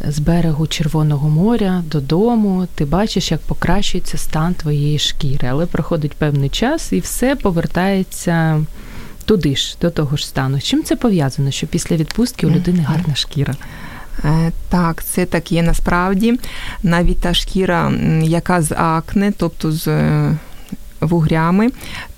[0.09, 6.49] з берегу Червоного моря додому, ти бачиш, як покращується стан твоєї шкіри, але проходить певний
[6.49, 8.65] час і все повертається
[9.25, 10.61] туди ж, до того ж стану.
[10.61, 11.51] З чим це пов'язано?
[11.51, 13.55] Що після відпустки у людини гарна шкіра?
[14.25, 16.39] Е, так, це так є насправді.
[16.83, 20.37] Навіть та шкіра, яка з акне, тобто з е,
[21.01, 21.71] вугрями,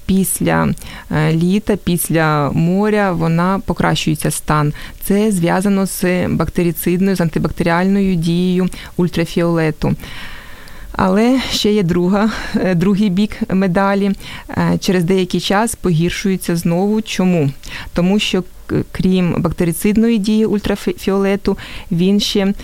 [0.07, 0.69] після
[1.11, 4.73] е, літа, після моря вона покращується стан.
[5.03, 9.95] Це зв'язано з бактерицидною, з антибактеріальною дією ультрафіолету.
[10.93, 12.31] Але ще є друга,
[12.75, 14.13] другий бік медалі.
[14.81, 17.03] Через деякий час погіршується знову.
[17.03, 17.51] Чому?
[17.95, 18.43] Тому що
[18.93, 21.59] крім бактерицидної дії ультрафіолету,
[21.93, 22.55] він ще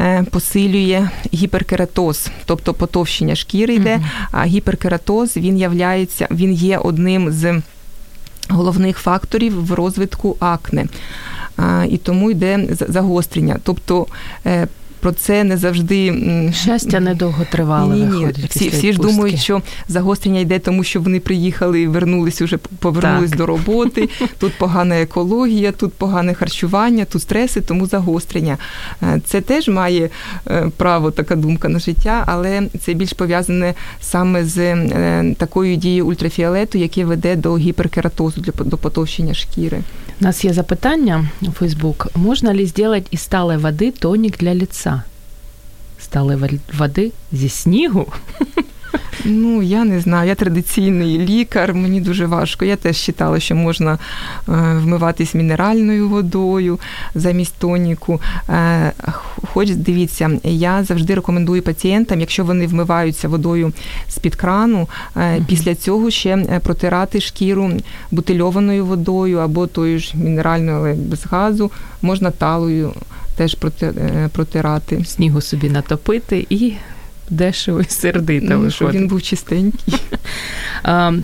[0.00, 7.62] е, посилює гіперкератоз, тобто потовщення шкіри йде, а гіперкератоз він являється, він є одним з
[8.48, 10.86] головних факторів в розвитку акне.
[11.88, 13.58] І тому йде загострення.
[13.62, 14.06] Тобто
[14.46, 14.68] е,
[15.02, 16.14] про це не завжди
[16.54, 17.94] щастя недовго тривало.
[17.94, 18.28] Ні, ні.
[18.48, 23.38] Всі всі ж думають, що загострення йде, тому що вони приїхали вернулись уже повернулись так.
[23.38, 24.08] до роботи.
[24.38, 28.58] Тут погана екологія, тут погане харчування, тут стреси, тому загострення.
[29.02, 30.10] Е, це теж має
[30.46, 36.06] е, право така думка на життя, але це більш пов'язане саме з е, такою дією
[36.06, 39.82] ультрафіолету, яке веде до гіперкератозу, до потовщення шкіри.
[40.20, 42.08] У нас є запитання у Фейсбук.
[42.14, 45.02] Можна ли зробити із сталої води тонік для лица?
[45.98, 48.06] Сталої води зі снігу?
[49.24, 52.64] Ну, я не знаю, я традиційний лікар, мені дуже важко.
[52.64, 53.98] Я теж вважала, що можна е,
[54.78, 56.78] вмиватись мінеральною водою
[57.14, 58.20] замість тоніку.
[59.52, 63.72] Е, хоч дивіться, я завжди рекомендую пацієнтам, якщо вони вмиваються водою
[64.08, 67.70] з-під крану, е, після цього ще протирати шкіру
[68.10, 71.70] бутильованою водою або тою ж мінеральною, але без газу,
[72.02, 72.92] можна талою
[73.36, 73.56] теж
[74.32, 75.04] протирати.
[75.04, 76.72] Снігу собі натопити і
[77.30, 78.70] дешево і сердито ну.
[78.70, 79.94] Щоб він був чистенький.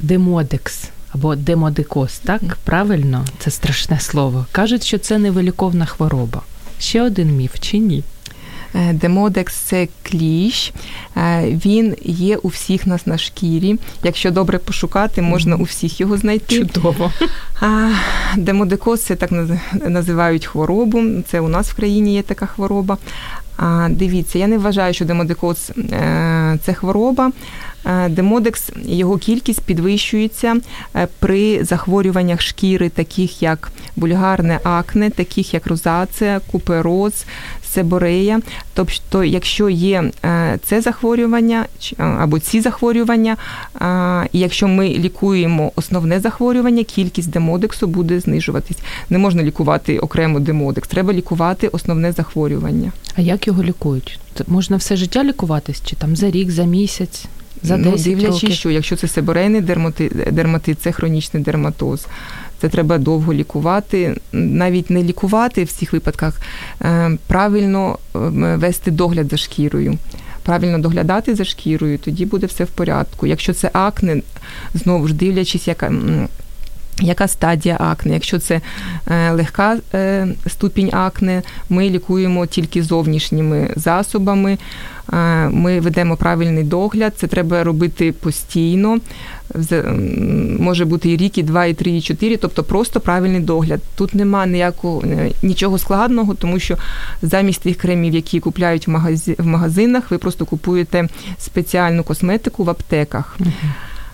[0.00, 2.42] Демодекс або демодикоз, так?
[2.64, 3.24] Правильно?
[3.38, 4.46] Це страшне слово.
[4.52, 6.42] Кажуть, що це невиліковна хвороба.
[6.78, 8.02] Ще один міф чи ні?
[8.74, 10.72] Е, демодекс це кліщ,
[11.16, 13.76] е, він є у всіх нас на шкірі.
[14.02, 16.58] Якщо добре пошукати, можна у всіх його знайти.
[16.58, 17.12] Чудово.
[18.36, 19.30] Демодекоз це так
[19.72, 21.02] називають хворобу.
[21.28, 22.98] Це у нас в країні є така хвороба.
[23.90, 27.32] Дивіться, я не вважаю, що демодикоз е, це хвороба.
[27.86, 30.56] Е, демодекс, його кількість підвищується
[30.96, 37.24] е, при захворюваннях шкіри, таких як бульгарне акне, таких як розація, купероз,
[37.74, 38.40] себорея.
[38.74, 40.10] Тобто, якщо є
[40.64, 41.66] це захворювання
[41.98, 43.36] або ці захворювання,
[44.32, 48.78] і якщо ми лікуємо основне захворювання, кількість демодексу буде знижуватись.
[49.10, 52.92] Не можна лікувати окремо демодекс, треба лікувати основне захворювання.
[53.16, 54.18] А як його лікують?
[54.46, 57.24] Можна все життя лікуватись, чи там за рік, за місяць?
[57.62, 62.06] За 10 ну, дивлячись, що якщо це себорейний дерматит, дерматит, це хронічний дерматоз.
[62.60, 66.40] Це треба довго лікувати, навіть не лікувати в цих випадках,
[66.82, 67.98] е, правильно
[68.56, 69.98] вести догляд за шкірою.
[70.42, 73.26] Правильно доглядати за шкірою, тоді буде все в порядку.
[73.26, 74.22] Якщо це акне,
[74.74, 75.92] знову ж дивлячись, яка
[77.00, 78.12] яка стадія акне?
[78.12, 78.60] Якщо це
[79.10, 84.58] е, легка е, ступінь акне, ми лікуємо тільки зовнішніми засобами.
[85.12, 85.16] Е,
[85.48, 88.98] ми ведемо правильний догляд, це треба робити постійно.
[90.58, 93.80] Може бути і рік, і два, і три, і чотири, тобто просто правильний догляд.
[93.96, 95.02] Тут нема ніякого
[95.42, 96.76] нічого складного, тому що
[97.22, 98.88] замість тих кремів, які купляють
[99.38, 103.38] в магазинах, ви просто купуєте спеціальну косметику в аптеках.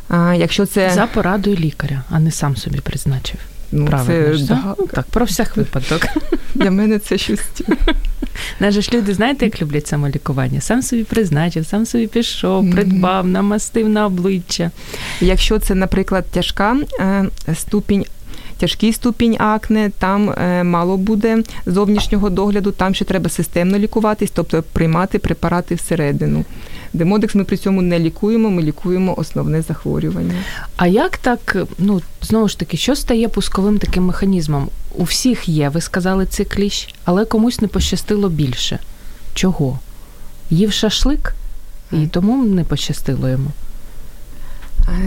[0.09, 3.41] А, Якщо це за порадою лікаря, а не сам собі призначив.
[3.73, 4.75] Ну, Правильно, це да.
[4.93, 6.07] так, про всяк випадок.
[6.55, 7.41] Для мене це щось.
[8.61, 10.61] Навіть ж люди, знаєте, як люблять самолікування?
[10.61, 14.71] Сам собі призначив, сам собі пішов, придбав, намастив на обличчя.
[15.21, 18.05] Якщо це, наприклад, тяжка е, ступінь.
[18.63, 24.63] Тяжкий ступінь акне, там е, мало буде зовнішнього догляду, там ще треба системно лікуватись, тобто
[24.73, 26.45] приймати препарати всередину.
[26.93, 30.35] Демодекс ми при цьому не лікуємо, ми лікуємо основне захворювання.
[30.77, 34.69] А як так, ну знову ж таки, що стає пусковим таким механізмом?
[34.95, 38.79] У всіх є, ви сказали, цей кліщ, але комусь не пощастило більше.
[39.35, 39.79] Чого?
[40.51, 41.35] Їв шашлик,
[41.93, 43.51] і тому не пощастило йому.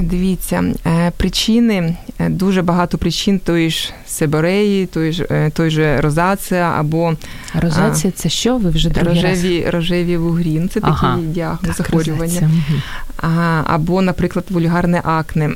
[0.01, 6.01] Дивіться, е, причини, е, дуже багато причин тої ж себореї, той ж е, той же
[6.01, 7.13] розація або
[7.53, 8.57] розація це що?
[8.57, 9.73] Ви вже другий рожеві раз?
[9.73, 12.51] рожеві вугрін, це ага, такі діагноз захворювання.
[13.63, 15.49] Або, наприклад, вульгарне акне.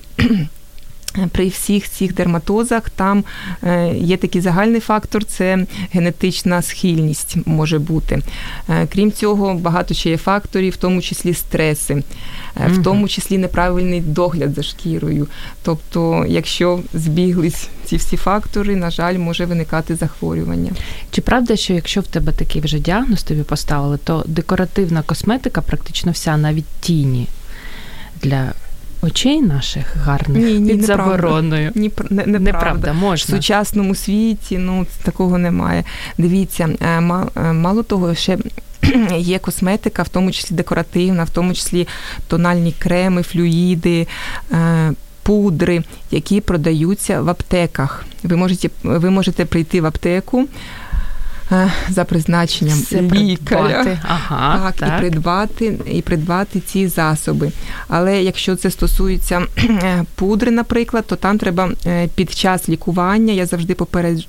[1.32, 3.24] При всіх цих дерматозах там
[3.63, 8.19] е, є такий загальний фактор це генетична схильність може бути.
[8.69, 13.38] Е, крім цього, багато ще є факторів, в тому числі стреси, е, в тому числі
[13.38, 15.28] неправильний догляд за шкірою.
[15.63, 20.72] Тобто, якщо збіглись ці всі фактори, на жаль, може виникати захворювання.
[21.12, 26.12] Чи правда, що якщо в тебе такий вже діагноз тобі поставили, то декоративна косметика практично
[26.12, 27.28] вся навіть тіні
[28.22, 28.54] для
[29.01, 31.71] очей наших гарних ні, ні, під забороною.
[31.75, 33.35] Ні, не, не Неправда, можна.
[33.35, 35.83] В сучасному світі ну, такого немає.
[36.17, 36.85] Дивіться, е,
[37.35, 38.38] е, мало того, ще.
[39.17, 41.88] Є косметика, в тому числі декоративна, в тому числі
[42.27, 44.07] тональні креми, флюїди,
[44.51, 48.05] е, пудри, які продаються в аптеках.
[48.23, 50.47] Ви можете ви можете прийти в аптеку,
[51.89, 54.97] за призначенням Все лікаря ага, так, так.
[54.97, 57.51] і придбати і придбати ці засоби.
[57.88, 59.41] Але якщо це стосується
[60.15, 63.33] пудри, наприклад, то там треба е, під час лікування.
[63.33, 63.75] Я завжди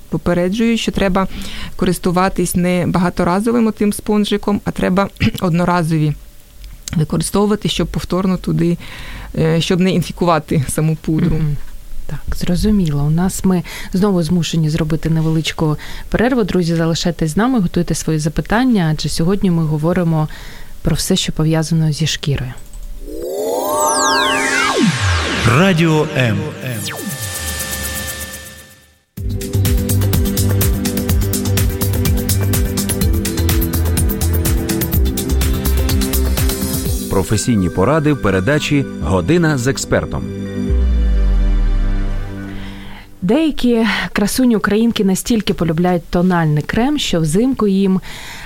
[0.09, 1.27] попереджую, що треба
[1.75, 5.09] користуватись не багаторазовим тим спонжиком, а треба
[5.41, 6.13] одноразові.
[6.95, 8.77] Використовувати, щоб повторно туди,
[9.37, 11.35] е, щоб не інфікувати саму пудру.
[11.35, 11.70] Mm-hmm.
[12.11, 13.03] Так, зрозуміло.
[13.03, 15.77] У нас ми знову змушені зробити невеличку
[16.09, 16.43] перерву.
[16.43, 20.27] Друзі, залишайтесь з нами, готуйте свої запитання, адже сьогодні ми говоримо
[20.81, 22.53] про все, що пов'язано зі шкірою.
[25.57, 26.37] Радіо М.
[37.09, 40.40] Професійні поради в передачі Година з експертом.
[43.23, 48.01] Деякі красуні українки настільки полюбляють тональний крем, що взимку їм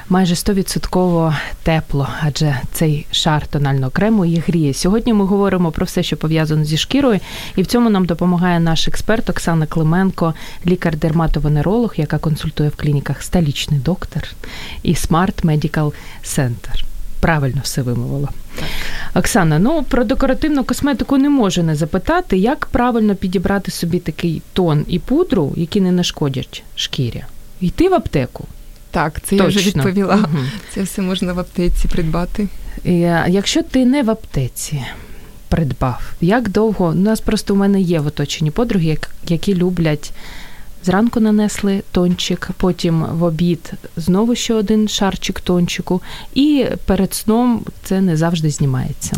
[0.10, 4.74] майже 100% тепло, адже цей шар тонального крему їх гріє.
[4.74, 7.20] Сьогодні ми говоримо про все, що пов'язано зі шкірою,
[7.56, 10.34] і в цьому нам допомагає наш експерт Оксана Клименко,
[10.68, 14.24] лікар-дерматовенеролог, яка консультує в клініках столічний доктор
[14.84, 16.95] і Smart Medical Center
[17.26, 18.30] правильно все вимовила.
[18.56, 18.68] Так.
[19.14, 24.86] Оксана, ну про декоративну косметику не можу не запитати, як правильно підібрати собі такий тон
[24.88, 27.24] і пудру, які не нашкодять шкірі.
[27.62, 28.46] Йти в аптеку.
[28.92, 29.44] Так, це Точно.
[29.44, 30.16] я вже відповіла.
[30.16, 30.44] Угу.
[30.74, 32.48] Це все можна в аптеці придбати.
[33.28, 34.84] Якщо ти не в аптеці
[35.50, 36.88] придбав, як довго?
[36.88, 40.14] У нас просто у мене є в оточенні подруги, які люблять
[40.86, 46.02] Зранку нанесли тончик, потім в обід знову ще один шарчик тончику,
[46.34, 49.18] і перед сном це не завжди знімається.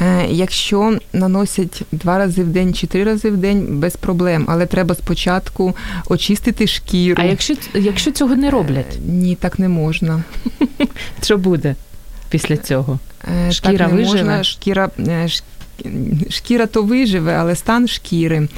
[0.00, 4.66] Е, якщо наносять два рази в день чи три рази в день, без проблем, але
[4.66, 5.74] треба спочатку
[6.08, 7.22] очистити шкіру.
[7.22, 8.96] А якщо якщо цього не роблять?
[8.96, 10.22] Е, ні, так не можна.
[11.22, 11.74] Що буде
[12.30, 12.98] після цього?
[13.46, 14.18] Е, шкіра так не виживе?
[14.18, 14.44] Можна.
[14.44, 14.90] Шкіра
[16.30, 18.48] шкіра то виживе, але стан шкіри.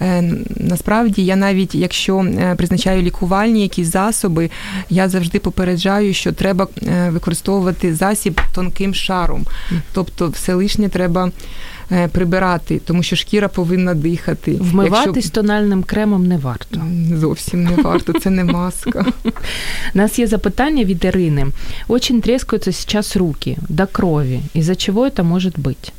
[0.00, 0.22] Е,
[0.56, 4.50] насправді, я навіть якщо е, призначаю лікувальні якісь засоби,
[4.90, 9.44] я завжди попереджаю, що треба е, використовувати засіб тонким шаром.
[9.92, 11.30] Тобто, все лишнє треба.
[12.12, 14.56] Прибирати, тому що шкіра повинна дихати.
[14.60, 15.30] Вмиватись Якщо...
[15.30, 16.80] тональним кремом не варто.
[17.14, 19.06] Зовсім не варто, це не маска.
[19.94, 21.46] У нас є запитання від Ірини.
[21.88, 24.40] Очень трескаются сейчас руки до крови.
[24.56, 25.92] Из-за чего это может быть?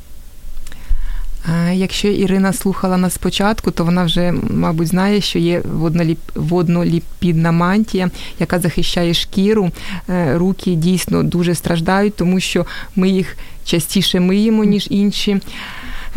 [1.73, 6.19] Якщо Ірина слухала нас спочатку, то вона вже, мабуть, знає, що є водноліп...
[6.35, 9.71] водноліпідна мантія, яка захищає шкіру.
[10.09, 15.39] Е, руки дійсно дуже страждають, тому що ми їх частіше миємо, ніж інші.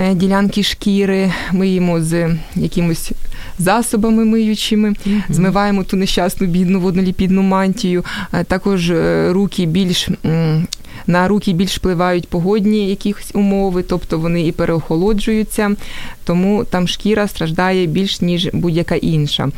[0.01, 3.13] Е, ділянки шкіри, миємо з якимось
[3.59, 5.23] засобами миючими, mm-hmm.
[5.29, 8.05] змиваємо ту нещасну бідну водноліпідну мантію.
[8.33, 8.93] Е, також
[9.31, 10.09] руки більш
[11.07, 15.71] на руки більш впливають погодні якісь умови, тобто вони і переохолоджуються,
[16.25, 19.49] тому там шкіра страждає більш ніж будь-яка інша.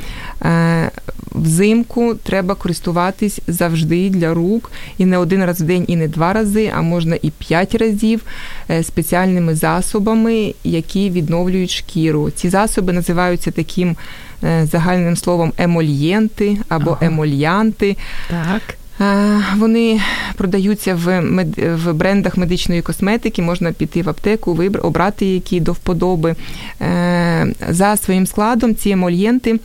[0.42, 0.90] Е,
[1.32, 6.32] взимку треба користуватись завжди для рук і не один раз в день, і не два
[6.32, 8.22] рази, а можна і п'ять разів
[8.70, 12.30] е, спеціальними засобами, які відновлюють шкіру.
[12.30, 13.96] Ці засоби називаються таким.
[14.44, 17.06] Е, загальним словом емольєнти або ага.
[17.06, 17.96] емольянти.
[18.30, 18.62] Так.
[19.00, 20.00] Е, вони
[20.36, 21.58] продаються в мед...
[21.58, 24.80] в брендах медичної косметики, можна піти в аптеку, вибр...
[24.82, 26.34] обрати які до вподоби.
[26.80, 29.60] Е, за своїм складом ці емольєнти.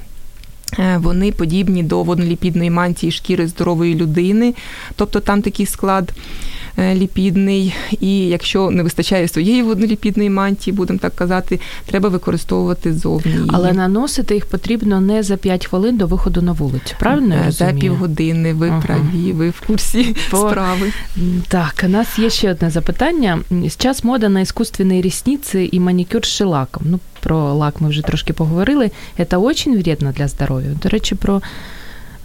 [0.79, 4.53] Е, вони подібні до водноліпідної мантії шкіри здорової людини,
[4.95, 6.11] тобто там такий склад.
[6.77, 13.35] Е, ліпідний, і якщо не вистачає своєї водноліпідної мантії, будемо так казати, треба використовувати зовні.
[13.47, 16.95] Але наносити їх потрібно не за 5 хвилин до виходу на вулицю.
[16.99, 17.51] Правильно я е.
[17.51, 18.53] За півгодини.
[18.53, 18.81] Ви ага.
[18.81, 20.37] праві, ви в курсі По...
[20.37, 20.91] справи.
[21.47, 23.39] Так, у нас є ще одне запитання.
[23.79, 26.83] Зараз мода на іскусственні рісниці і манікюр з шелаком.
[26.85, 28.91] Ну, про лак ми вже трошки поговорили.
[29.17, 30.69] Це дуже вредно для здоров'я.
[30.83, 31.41] До речі, про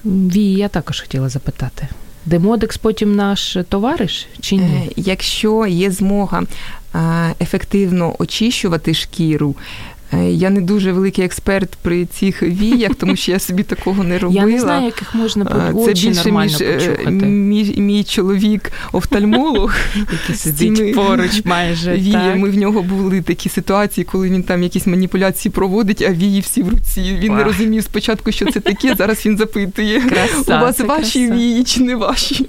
[0.04, 1.88] вії я також хотіла запитати.
[2.26, 4.62] Демодекс потім наш товариш чи ні?
[4.62, 6.42] Е, якщо є змога
[7.40, 13.38] ефективно очищувати шкіру, Е, я не дуже великий експерт при цих віях, тому що я
[13.38, 14.40] собі такого не робила.
[14.40, 17.10] Я не знаю, яких можна по Це більше між, почухати.
[17.10, 21.94] Мій, мій чоловік офтальмолог, який сидить поруч майже.
[21.94, 26.62] Віями в нього були такі ситуації, коли він там якісь маніпуляції проводить, а вії всі
[26.62, 27.18] в руці.
[27.20, 28.94] Він не розумів спочатку, що це таке.
[28.94, 30.00] Зараз він запитує.
[30.08, 31.40] Краса, У вас ваші краса.
[31.40, 32.46] вії чи не ваші?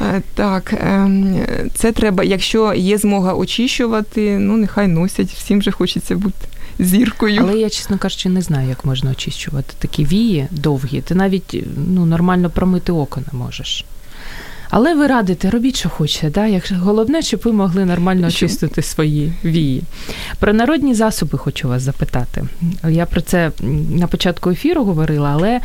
[0.00, 1.40] Е, так, ем,
[1.74, 7.40] це треба, якщо є змога очищувати, ну нехай носять, всім же хочеться бути зіркою.
[7.42, 11.00] Але я, чесно кажучи, не знаю, як можна очищувати такі вії довгі.
[11.00, 13.84] Ти навіть ну, нормально промити око не можеш.
[14.70, 16.30] Але ви радите, робіть, що хочете.
[16.30, 16.46] Да?
[16.46, 19.82] Як головне, щоб ви могли нормально очистити свої вії.
[20.38, 22.44] Про народні засоби хочу вас запитати.
[22.88, 23.50] Я про це
[23.90, 25.60] на початку ефіру говорила, але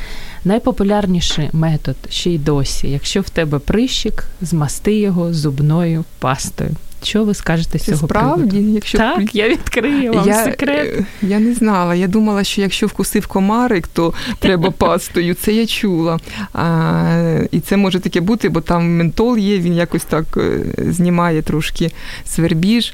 [0.46, 2.88] найпопулярніший метод ще й досі.
[2.90, 6.72] Якщо в тебе прищик, змасти його зубною пастою.
[7.04, 8.74] Що ви скажете з цього Справді, приводу?
[8.74, 10.88] якщо так, я відкрию вам я, секрет.
[11.00, 11.96] Е, я не знала.
[11.96, 15.34] Я думала, що якщо вкусив комарик, то треба пастою.
[15.34, 16.20] Це я чула.
[16.54, 20.60] А, І це може таке бути, бо там ментол є, він якось так е,
[20.92, 21.92] знімає трошки
[22.26, 22.94] свербіж.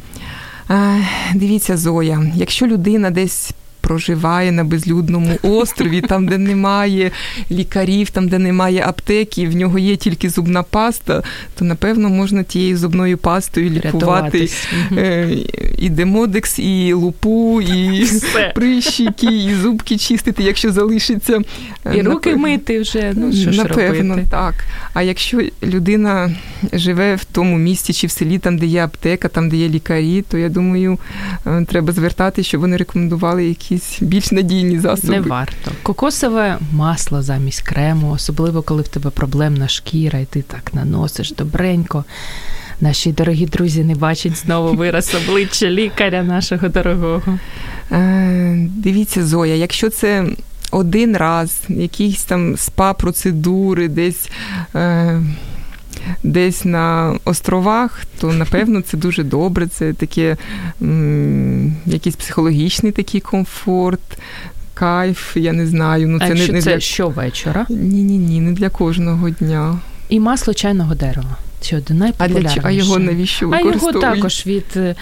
[0.68, 0.98] А,
[1.36, 3.52] Дивіться, Зоя, якщо людина десь
[3.88, 7.12] проживає на безлюдному острові, там, де немає
[7.52, 11.24] лікарів, там, де немає аптеки, в нього є тільки зубна паста,
[11.56, 14.50] то напевно можна тією зубною пастою лікувати
[14.92, 15.30] е,
[15.78, 18.52] і демодекс, і лупу, і Все.
[18.56, 21.42] прищики, і зубки чистити, якщо залишиться.
[21.86, 23.14] Е, і руки мити вже.
[23.16, 24.28] Ну, що ж Напевно, робити?
[24.32, 24.54] так.
[24.94, 26.32] А якщо людина
[26.74, 30.22] живе в тому місті чи в селі, там, де є аптека, там, де є лікарі,
[30.22, 30.98] то я думаю,
[31.46, 35.14] е, треба звертати, щоб вони рекомендували якісь якісь більш надійні засоби.
[35.14, 35.72] Не варто.
[35.84, 42.06] Кокосове масло замість крему, особливо коли в тебе проблемна шкіра, і ти так наносиш добренько.
[42.82, 47.40] Наші дорогі друзі не бачать знову вираз обличчя лікаря нашого дорогого.
[47.92, 50.26] Е, Дивіться, Зоя, якщо це
[50.72, 54.30] один раз, якісь там спа-процедури, десь.
[54.76, 55.22] Е,
[56.24, 59.68] десь на островах, то напевно це дуже добре.
[59.68, 60.38] Це таке
[60.82, 64.20] м, якийсь психологічний такий комфорт.
[64.74, 66.08] Кайф, я не знаю.
[66.08, 66.80] Ну, це а не, не це для...
[66.80, 67.66] щовечора?
[67.70, 69.80] Ні, ні, ні, не для кожного дня.
[70.10, 71.38] І масло чайного дерева.
[71.62, 72.60] Чи один найпопулярніший.
[72.60, 74.04] А, для, а його навіщо використовують?
[74.04, 74.96] А його також від е,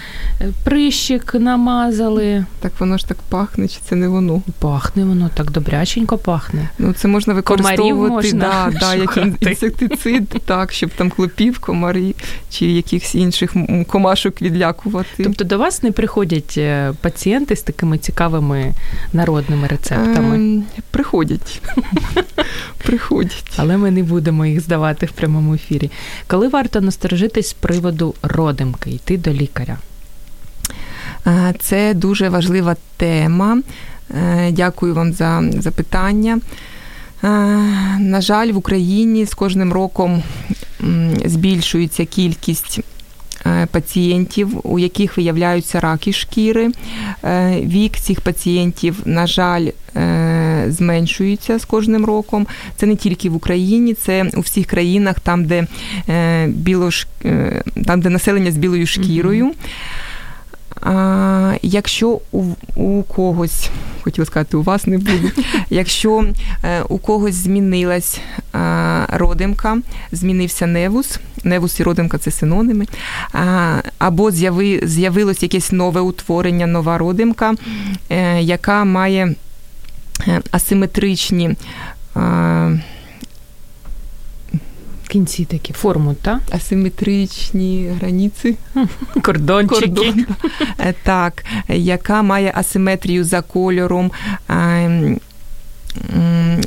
[0.64, 2.44] прищик намазали.
[2.60, 4.42] Так воно ж так пахне, чи це не воно?
[4.58, 6.68] Пахне воно, так добряченько пахне.
[6.78, 12.14] Ну, це можна використовувати можна да, да, як інсектицид, так, щоб там клопів, комарі
[12.50, 13.54] чи якихось інших
[13.86, 15.24] комашок відлякувати.
[15.24, 18.74] Тобто до вас не приходять е, пацієнти з такими цікавими
[19.12, 20.34] народними рецептами?
[20.34, 21.62] Ем, приходять.
[22.86, 23.52] Приходять.
[23.56, 25.90] Але ми не будемо їх здавати в прямому ефірі.
[26.26, 29.78] Коли варто насторожитись з приводу родимки, йти до лікаря?
[31.58, 33.62] Це дуже важлива тема.
[34.10, 36.40] Е, дякую вам за запитання.
[37.24, 37.28] Е,
[37.98, 40.22] на жаль, в Україні з кожним роком
[41.24, 42.80] збільшується кількість
[43.70, 46.70] пацієнтів, у яких виявляються раки шкіри.
[47.24, 49.68] Е, вік цих пацієнтів, на жаль,
[50.68, 52.46] зменшується з кожним роком.
[52.76, 55.66] Це не тільки в Україні, це у всіх країнах, там, де
[56.46, 57.06] білош...
[57.86, 59.46] там, де населення з білою шкірою.
[59.46, 60.05] Mm-hmm.
[60.80, 63.70] А, Якщо у у когось,
[64.02, 65.30] хотіла сказати, у вас не буде,
[65.70, 66.24] якщо
[66.64, 68.20] е, у когось змінилась
[68.54, 68.58] е,
[69.08, 69.78] родимка,
[70.12, 72.86] змінився невус, невус і родимка це синоними,
[73.32, 77.54] а, або з'яви, з'явилось якесь нове утворення, нова родимка,
[78.10, 79.34] е, яка має
[80.28, 81.56] е, асиметричні.
[82.16, 82.80] Е,
[85.16, 86.40] кінці такі форму, так?
[86.50, 88.56] Асиметричні границі.
[89.22, 89.80] Кордончики.
[89.80, 90.26] Кордон.
[90.80, 94.10] Е, так, яка має асиметрію за кольором.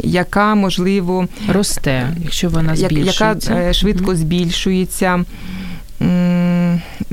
[0.04, 3.54] Яка можливо росте, якщо вона збільшується.
[3.54, 5.26] яка е, швидко збільшується,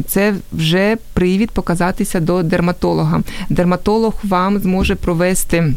[0.07, 3.23] це вже привід показатися до дерматолога.
[3.49, 5.75] Дерматолог вам зможе провести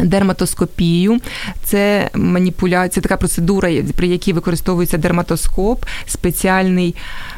[0.00, 1.18] Дерматоскопію
[1.64, 6.94] це маніпуляція, така процедура, при якій використовується дерматоскоп, спеціальний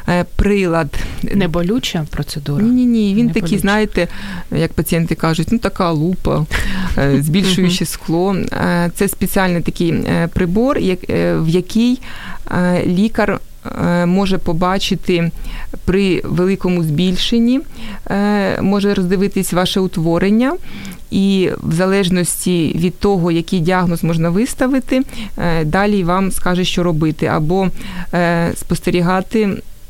[0.09, 0.99] е, прилад.
[1.23, 2.63] Не болюча процедура?
[2.63, 3.15] Ні, ні.
[3.15, 4.07] Він Не такий, знаєте,
[4.51, 6.45] як пацієнти кажуть, ну така лупа,
[6.97, 8.35] е, збільшуючи скло.
[8.35, 9.93] Е, це спеціальний такий
[10.33, 12.01] прибор, в який
[12.85, 13.39] лікар.
[14.05, 15.31] Може побачити
[15.85, 17.61] при великому збільшенні,
[18.61, 20.53] може роздивитись ваше утворення
[21.11, 25.01] і в залежності від того, який діагноз можна виставити,
[25.37, 27.69] е, далі вам скаже, що робити, або
[28.13, 29.49] е, спостерігати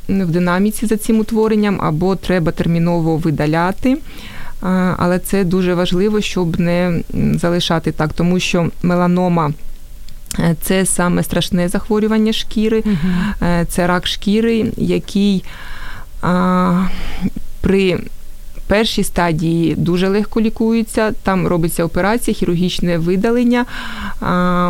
[0.10, 3.98] в динаміці за цим утворенням, або треба терміново видаляти.
[4.98, 7.02] Але це дуже важливо, щоб не
[7.34, 9.54] залишати так, тому що меланома.
[10.40, 15.44] Е, це саме страшне захворювання шкіри, uh це рак шкіри, який
[16.22, 16.88] а,
[17.62, 18.00] при
[18.68, 21.12] першій стадії дуже легко лікуються.
[21.12, 23.66] Там робиться операція, хірургічне видалення,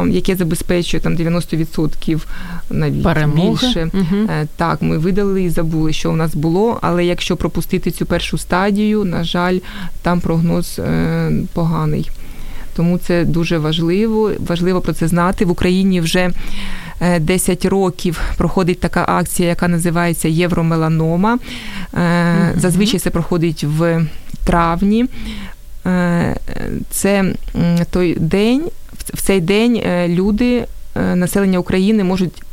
[0.10, 2.22] яке забезпечує там 90%
[2.70, 3.50] навіть Перемоги.
[3.50, 3.90] більше.
[3.94, 4.30] Угу.
[4.56, 6.80] Так, ми видалили і забули, що у нас було.
[6.82, 9.60] Але якщо пропустити цю першу стадію, на жаль,
[10.02, 12.10] там прогноз е, поганий.
[12.76, 14.32] Тому це дуже важливо.
[14.48, 15.46] Важливо про це знати.
[15.46, 16.32] В Україні вже
[17.20, 21.40] 10 е, років проходить така акція, яка називається Євромеланома.
[21.94, 24.06] Е, зазвичай це проходить в
[24.44, 25.06] травні.
[25.86, 26.36] Е,
[26.90, 27.34] це
[27.92, 28.64] той день,
[29.14, 30.66] в цей день люди,
[30.96, 32.45] населення України можуть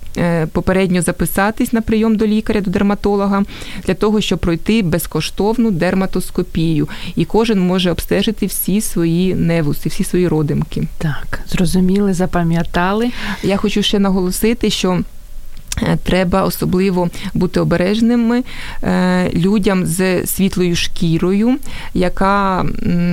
[0.53, 3.45] попередньо записатись на прийом до лікаря, до дерматолога,
[3.87, 6.89] для того, щоб пройти безкоштовну дерматоскопію.
[7.17, 10.89] І кожен може обстежити всі свої невуси, всі свої родимки.
[10.99, 13.11] Так, зрозуміли, запам'ятали.
[13.43, 15.03] Я хочу ще наголосити, що.
[15.83, 18.43] Е, треба особливо бути обережними
[18.83, 21.57] е, людям з світлою шкірою,
[21.95, 22.67] яка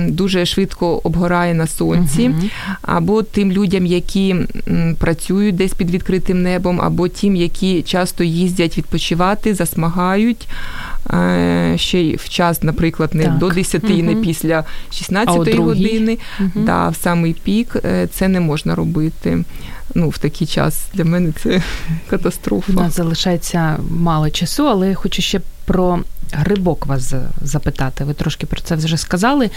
[0.08, 2.30] дуже швидко обгорає на сонці,
[2.82, 4.36] або тим людям, які
[4.98, 10.48] працюють десь під відкритим небом, або тим, які часто їздять відпочивати, засмагають.
[11.12, 13.38] Е, ще й в час, наприклад, не так.
[13.38, 17.76] до 10 uh не після 16 години, uh да, в самий пік
[18.10, 19.44] це не можна робити
[19.94, 21.62] ну, в такий час для мене це
[22.10, 22.72] катастрофа.
[22.72, 26.00] У нас залишається мало часу, але я хочу ще про
[26.32, 28.04] грибок вас запитати.
[28.04, 29.50] Ви трошки про це вже сказали.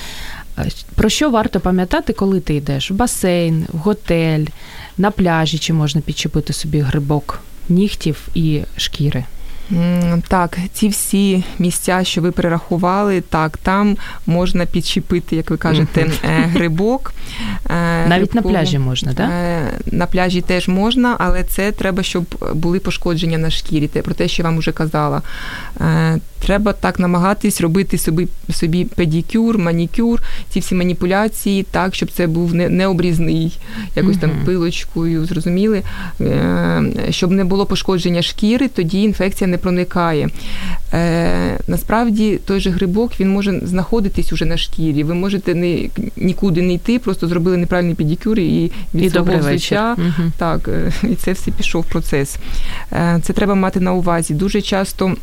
[0.57, 4.45] Е, про що варто пам'ятати, коли ти йдеш в басейн, в готель,
[4.97, 9.25] на пляжі, чи можна підчепити собі грибок нігтів і шкіри?
[10.27, 16.27] Так, ці всі місця, що ви перерахували, так, там можна підчепити, як ви кажете, е,
[16.53, 17.13] грибок.
[17.69, 18.53] Е, Навіть Грибково.
[18.53, 19.29] на пляжі можна, так?
[19.31, 23.87] Е, на пляжі теж можна, але це треба, щоб були пошкодження на шкірі.
[23.87, 25.21] Те про те, що я вам вже казала.
[26.45, 32.53] Треба так намагатись робити собі собі педикюр, манікюр, ці всі маніпуляції, так, щоб це був
[32.53, 33.59] не, не обрізний,
[33.95, 35.83] якось там пилочкою, зрозуміли,
[37.09, 40.29] щоб не було пошкодження шкіри, тоді інфекція не проникає.
[40.93, 45.03] Е, Насправді той же грибок він може знаходитись уже на шкірі.
[45.03, 49.31] Ви можете не, нікуди не йти, просто зробили неправильний педикюр і від і свого
[49.97, 50.31] угу.
[50.37, 52.37] так, е, і це все пішов процес.
[52.91, 54.33] Е, Це треба мати на увазі.
[54.33, 55.15] Дуже часто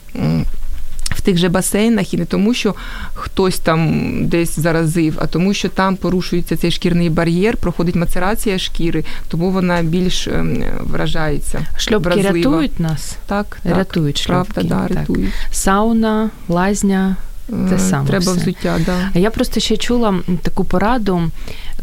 [1.21, 2.75] в тих же басейнах і не тому, що
[3.15, 9.05] хтось там десь заразив, а тому, що там порушується цей шкірний бар'єр, проходить мацерація шкіри,
[9.29, 11.67] тому вона більш ем, вражається.
[11.77, 12.37] Шльопки вразлива.
[12.37, 13.17] рятують нас?
[13.27, 14.53] Так, так рятують шльопки.
[14.53, 14.99] Правда, да, так.
[14.99, 15.33] рятують.
[15.53, 17.17] Сауна, лазня.
[17.69, 18.41] Те саме Треба все.
[18.41, 19.11] взуття, да.
[19.15, 21.31] А я просто ще чула таку пораду,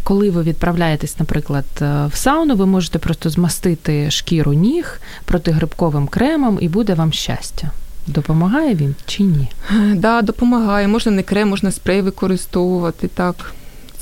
[0.03, 6.57] коли ви відправляєтесь, наприклад, е, в сауну, ви можете просто змастити шкіру ніг протигрибковим кремом,
[6.61, 7.71] і буде вам щастя.
[8.07, 9.47] Допомагає він чи ні?
[9.71, 10.87] Е, Да, допомагає.
[10.87, 13.07] Можна не крем, можна спрей використовувати.
[13.07, 13.53] Так.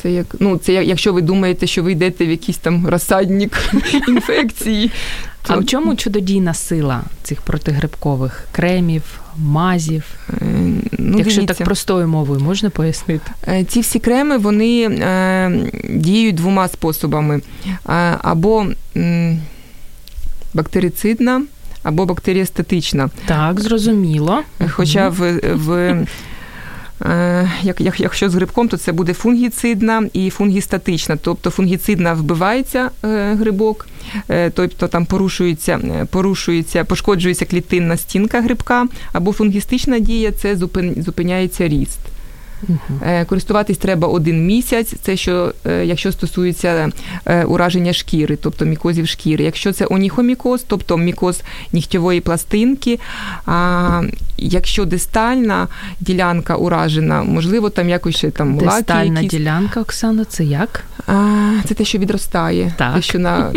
[0.02, 3.52] Це як ну це як якщо ви думаєте, що ви йдете в якийсь там розсадник
[4.08, 4.92] інфекції.
[5.48, 9.04] А в чому чудодійна сила цих протигрибкових кремів,
[9.38, 10.04] мазів?
[10.30, 10.34] Е,
[11.00, 11.46] ну, Якщо дивіться.
[11.46, 13.32] так простою мовою можна пояснити?
[13.48, 15.52] Е, Ці всі креми вони е,
[15.90, 17.42] діють двома способами:
[17.90, 18.66] Е, або
[20.54, 21.42] бактерицидна,
[21.86, 23.10] або бактеріостатична.
[23.26, 24.40] Так, зрозуміло.
[24.70, 25.72] Хоча в, в
[27.02, 31.18] е, як, як, якщо з грибком, то це буде фунгіцидна і фунгістатична.
[31.22, 33.88] Тобто фунгіцидна вбивається е, грибок,
[34.30, 41.04] е, тобто там порушується, е, порушується, пошкоджується клітинна стінка грибка, або фунгістична дія це зупин,
[41.04, 42.00] зупиняється ріст.
[43.02, 44.94] Е, Користуватись треба один місяць.
[45.02, 46.92] Це що, е, якщо стосується
[47.26, 49.44] е, ураження шкіри, тобто мікозів шкіри.
[49.44, 51.42] Якщо це оніхомікоз, тобто мікоз
[51.72, 53.00] нігтєвої пластинки.
[54.38, 55.68] Якщо дистальна
[56.00, 59.40] ділянка уражена, можливо, там якось ще там лаки Дистальна якісь.
[59.40, 60.84] ділянка, Оксана, це як?
[61.08, 61.14] А,
[61.68, 62.96] це те, що відростає, Так.
[62.96, 63.52] те, що на,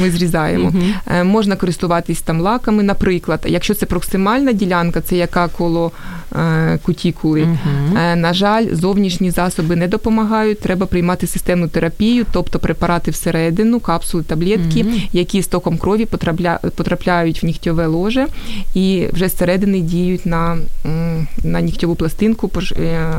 [0.00, 0.72] ми зрізаємо.
[1.06, 3.40] Е, Можна користуватись там лаками, наприклад.
[3.46, 5.92] Якщо це проксимальна ділянка, це яка коло
[6.36, 7.48] е, кутікули.
[7.96, 10.60] Е, На жаль, зовнішні засоби не допомагають.
[10.60, 16.58] Треба приймати системну терапію, тобто препарати всередину, капсули, таблетки, які з током крові потрапля...
[16.76, 18.26] потрапляють в нігтьове ложе
[18.74, 23.12] і вже зсередини діють на, м, на нігтєву пластинку, е,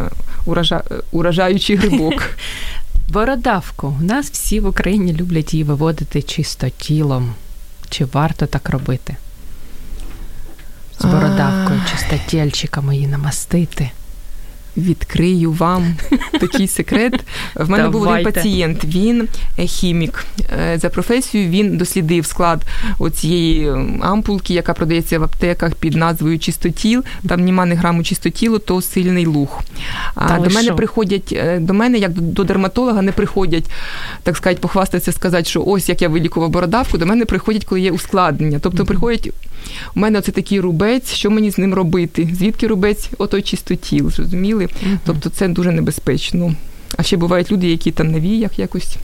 [0.46, 0.84] уража...
[1.12, 2.24] уражаючи грибок.
[3.10, 3.96] Бородавку.
[4.02, 7.34] У нас всі в Україні люблять її виводити чисто тілом.
[7.90, 9.16] Чи варто так робити?
[11.00, 13.92] З бородавкою, бородавкою, чистотільчиками її намастити.
[14.78, 15.96] Відкрию вам
[16.32, 17.14] такий секрет.
[17.56, 18.86] В мене був один пацієнт.
[18.86, 19.28] Він
[19.60, 20.26] е, хімік.
[20.60, 22.62] Е, За професією він дослідив склад
[23.00, 23.70] оцієї
[24.02, 27.04] ампулки, яка продається в аптеках під назвою чистотіл.
[27.30, 29.62] Там нема не граму чистотілу, то сильний луг.
[30.16, 30.76] А до мене що?
[30.76, 33.66] приходять е, до мене, як до- до дерматолога, не приходять,
[34.24, 36.98] так сказати, похвастатися, сказати, що ось як я вилікував бородавку.
[36.98, 38.60] До мене приходять, коли є ускладнення.
[38.60, 39.30] Тобто приходять.
[39.96, 42.30] У мене оце такий рубець, що мені з ним робити?
[42.34, 43.10] Звідки рубець?
[43.18, 44.70] Отой чистотіл, зрозуміли?
[45.06, 46.56] Тобто це дуже небезпечно.
[46.98, 48.98] А ще бувають люди, які там на віях якось.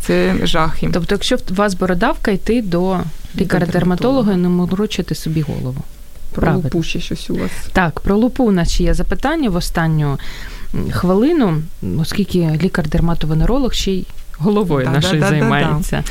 [0.00, 0.90] Це жахи.
[0.92, 3.00] Тобто, якщо в вас бородавка, йти до
[3.36, 5.82] лікаря-дерматолога і не морочити собі голову.
[6.32, 6.64] Про правильно.
[6.64, 7.50] лупу ще щось у вас.
[7.72, 10.18] Так, про лупу у нас ще є запитання в останню
[10.90, 11.62] хвилину,
[11.98, 14.06] оскільки лікар-дерматовенеролог ще й
[14.38, 16.04] головою Да, нашою да, да, да, займається.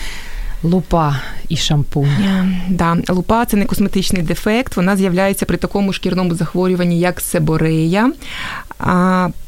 [0.64, 2.06] Лупа і шампунь.
[2.06, 4.76] Е, Да, лупа це не косметичний дефект.
[4.76, 8.12] Вона з'являється при такому шкірному захворюванні, як себорея.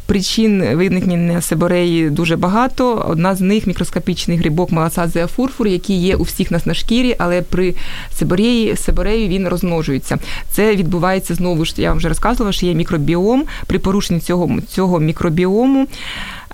[0.06, 3.06] Причин виникнення себореї дуже багато.
[3.10, 7.42] Одна з них мікроскопічний грибок маласазія фурфур, який є у всіх нас на шкірі, але
[7.42, 7.74] при
[8.16, 10.18] себореї, себореї він розмножується.
[10.52, 11.74] Це відбувається знову ж.
[11.78, 13.44] Я вам вже розказувала, що є мікробіом.
[13.68, 15.88] При порушенні цього, цього мікробіому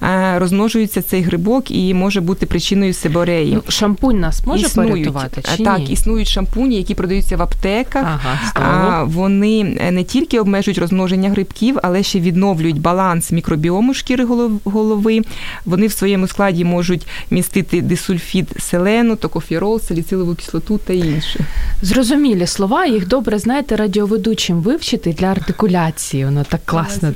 [0.03, 3.53] е, розмножується цей грибок і може бути причиною себореї.
[3.55, 4.91] Ну, шампунь нас може Існують.
[4.91, 5.41] порятувати?
[5.55, 5.85] Чи Е, так, ні?
[5.85, 8.03] існують шампуні, які продаються в аптеках.
[8.05, 14.25] Ага, А, вони е, не тільки обмежують розмноження грибків, але ще відновлюють баланс мікробіому шкіри
[14.63, 15.21] голови.
[15.65, 21.39] Вони в своєму складі можуть містити дисульфід селену, токофірол, саліцилову кислоту та інше.
[21.81, 26.25] Зрозумілі слова, їх добре, знаєте, радіоведучим вивчити для артикуляції.
[26.25, 27.13] Воно так класно.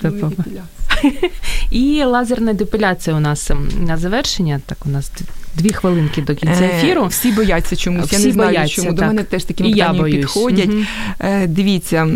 [1.71, 4.61] І лазерна депіляція у нас ем, на завершення.
[4.65, 5.11] Так, у нас
[5.57, 7.05] дві хвилинки до кінця Е, ефіру.
[7.05, 8.05] Всі бояться чомусь.
[8.05, 8.91] Всі Я не знаю, бояться, чому.
[8.93, 10.15] До мене теж такими І я питаннями боюсь.
[10.25, 10.69] підходять.
[11.19, 12.07] Е, Дивіться,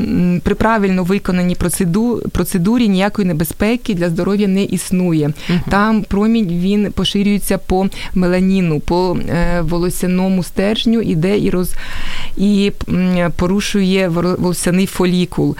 [0.44, 5.34] при правильно виконаній процеду- процедурі ніякої небезпеки для здоров'я не існує.
[5.50, 5.62] Мгм.
[5.70, 11.74] Там промінь він поширюється по меланіну, по е, волосяному стержню, іде і роз
[12.38, 12.72] і
[13.36, 15.56] порушує волосяний фолікул.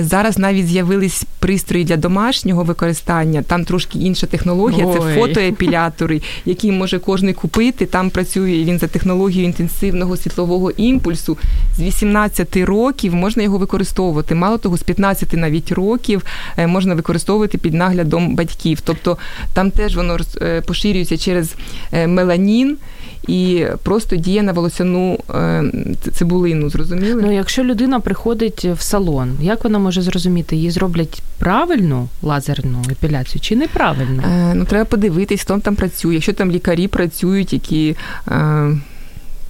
[0.00, 3.42] Зараз навіть з'явились пристрої для домашнього використання.
[3.42, 4.86] Там трошки інша технологія.
[4.92, 7.86] Це фотоепілятори, які може кожен купити.
[7.86, 11.38] Там працює він за технологією інтенсивного світлового імпульсу.
[11.76, 14.34] З 18 років можна його використовувати.
[14.34, 16.22] Мало того, з 15 навіть років
[16.56, 18.80] е, можна використовувати під наглядом батьків.
[18.84, 19.18] Тобто
[19.54, 21.54] там теж воно е, поширюється через
[21.92, 22.78] е, меланін.
[23.28, 25.18] І просто діє на волосяну
[26.12, 27.22] цибулину, зрозуміли?
[27.22, 33.40] Ну, якщо людина приходить в салон, як вона може зрозуміти, їй зроблять правильну лазерну епіляцію
[33.40, 34.22] чи неправильно?
[34.22, 36.14] Е, ну, треба подивитись, хто там працює.
[36.14, 37.96] Якщо там лікарі працюють, які
[38.28, 38.76] е,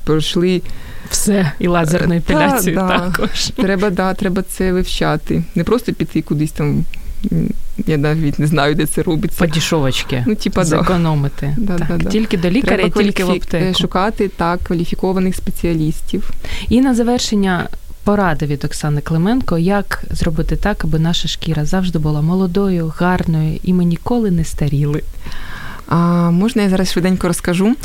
[0.05, 0.63] пройшли,
[1.11, 2.99] Все, і лазерну Е, епіляцію та, да.
[2.99, 3.47] також.
[3.57, 5.43] треба, да, треба це вивчати.
[5.55, 6.85] Не просто піти кудись там.
[7.87, 9.39] Я навіть не знаю, де це робиться.
[9.39, 10.25] Подішовочки.
[10.27, 10.65] Ну, типа.
[10.65, 11.57] Зекономити.
[11.59, 12.11] Да, так, да, да.
[12.11, 13.79] Тільки до лікаря, Треба тільки в аптеку.
[13.79, 16.31] шукати так кваліфікованих спеціалістів.
[16.69, 17.69] І на завершення
[18.05, 23.73] поради від Оксани Клименко, як зробити так, аби наша шкіра завжди була молодою, гарною і
[23.73, 25.03] ми ніколи не старіли.
[25.91, 27.77] А, Можна я зараз швиденько розкажу?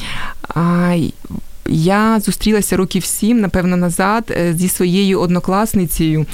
[0.56, 0.96] А,
[1.68, 6.26] я зустрілася років сім, напевно, назад е, зі своєю однокласницею.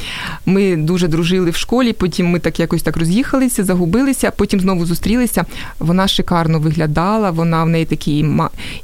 [0.45, 5.45] Ми дуже дружили в школі, потім ми так якось так роз'їхалися, загубилися, потім знову зустрілися.
[5.79, 8.19] Вона шикарно виглядала, вона в неї такі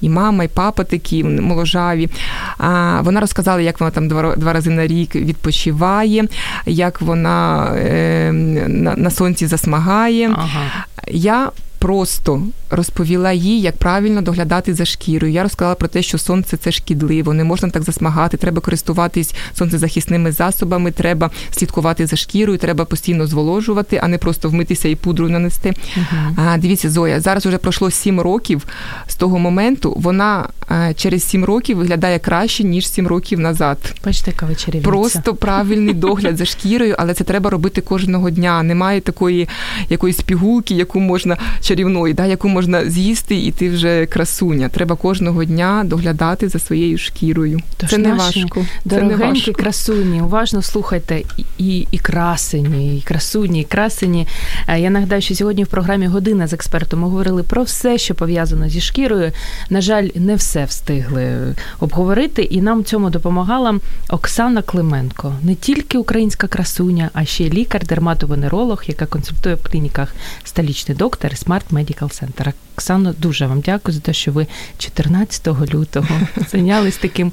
[0.01, 2.09] і мама, і папа такі моложаві.
[2.57, 6.27] А, Вона розказала, як вона там два, два рази на рік відпочиває,
[6.65, 8.31] як вона е,
[8.67, 10.29] на, на сонці засмагає.
[10.35, 10.85] Ага.
[11.07, 15.33] Я просто розповіла їй, як правильно доглядати за шкірою.
[15.33, 20.31] Я розказала про те, що сонце це шкідливо, не можна так засмагати, треба користуватись сонцезахисними
[20.31, 25.69] засобами, треба слідкувати за шкірою, треба постійно зволожувати, а не просто вмитися і пудру нанести.
[25.69, 26.45] Uh-huh.
[26.45, 28.65] А, Дивіться, Зоя, зараз вже пройшло сім років
[29.07, 29.93] з того моменту.
[29.97, 33.77] Вона а, через сім років виглядає краще, ніж сім років назад.
[34.05, 34.89] Бачите, яка вечерівниця.
[34.89, 38.63] Просто правильний догляд за шкірою, але це треба робити кожного дня.
[38.63, 39.47] Немає такої
[39.89, 41.37] якоїсь пігулки, яку можна
[41.67, 44.69] чарівної, да, яку можна з'їсти, і ти вже красуня.
[44.69, 47.59] Треба кожного дня доглядати за своєю шкірою.
[47.77, 48.65] Тож це не важко.
[48.85, 49.53] Дорогенькі це не важко.
[49.53, 51.21] красуні, уважно слухайте
[51.57, 54.27] і, і красені, і красуні, і красені.
[54.67, 58.15] Е, я нагадаю, що сьогодні в програмі Година з експертом ми говорили про все, що
[58.15, 59.31] пов'язано зі шкірою.
[59.69, 66.47] На жаль, не все встигли обговорити, і нам цьому допомагала Оксана Клименко, не тільки українська
[66.47, 72.53] красуня, а ще лікар-дерматовенеролог, яка консультує в клініках столічний доктор Smart Medical Center.
[72.75, 74.47] Оксано, дуже вам дякую за те, що ви
[74.77, 76.07] 14 лютого
[76.51, 77.31] зайнялись таким.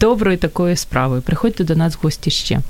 [0.00, 1.22] Доброю такою справою.
[1.22, 2.60] Приходьте до нас в гості ще.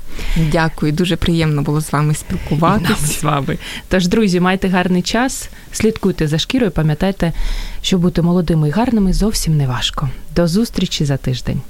[0.51, 3.57] Дякую, дуже приємно було з вами спілкуватися з вами.
[3.87, 7.33] Тож, друзі, майте гарний час, слідкуйте за шкірою, пам'ятайте,
[7.81, 10.09] що бути молодими і гарними зовсім не важко.
[10.35, 11.61] До зустрічі за тиждень.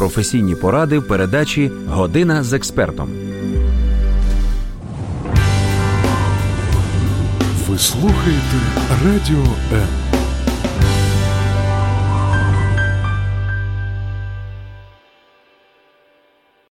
[0.00, 3.08] Професійні поради в передачі Година з експертом.
[7.68, 8.56] Ви слухаєте
[9.04, 9.99] Радіо М.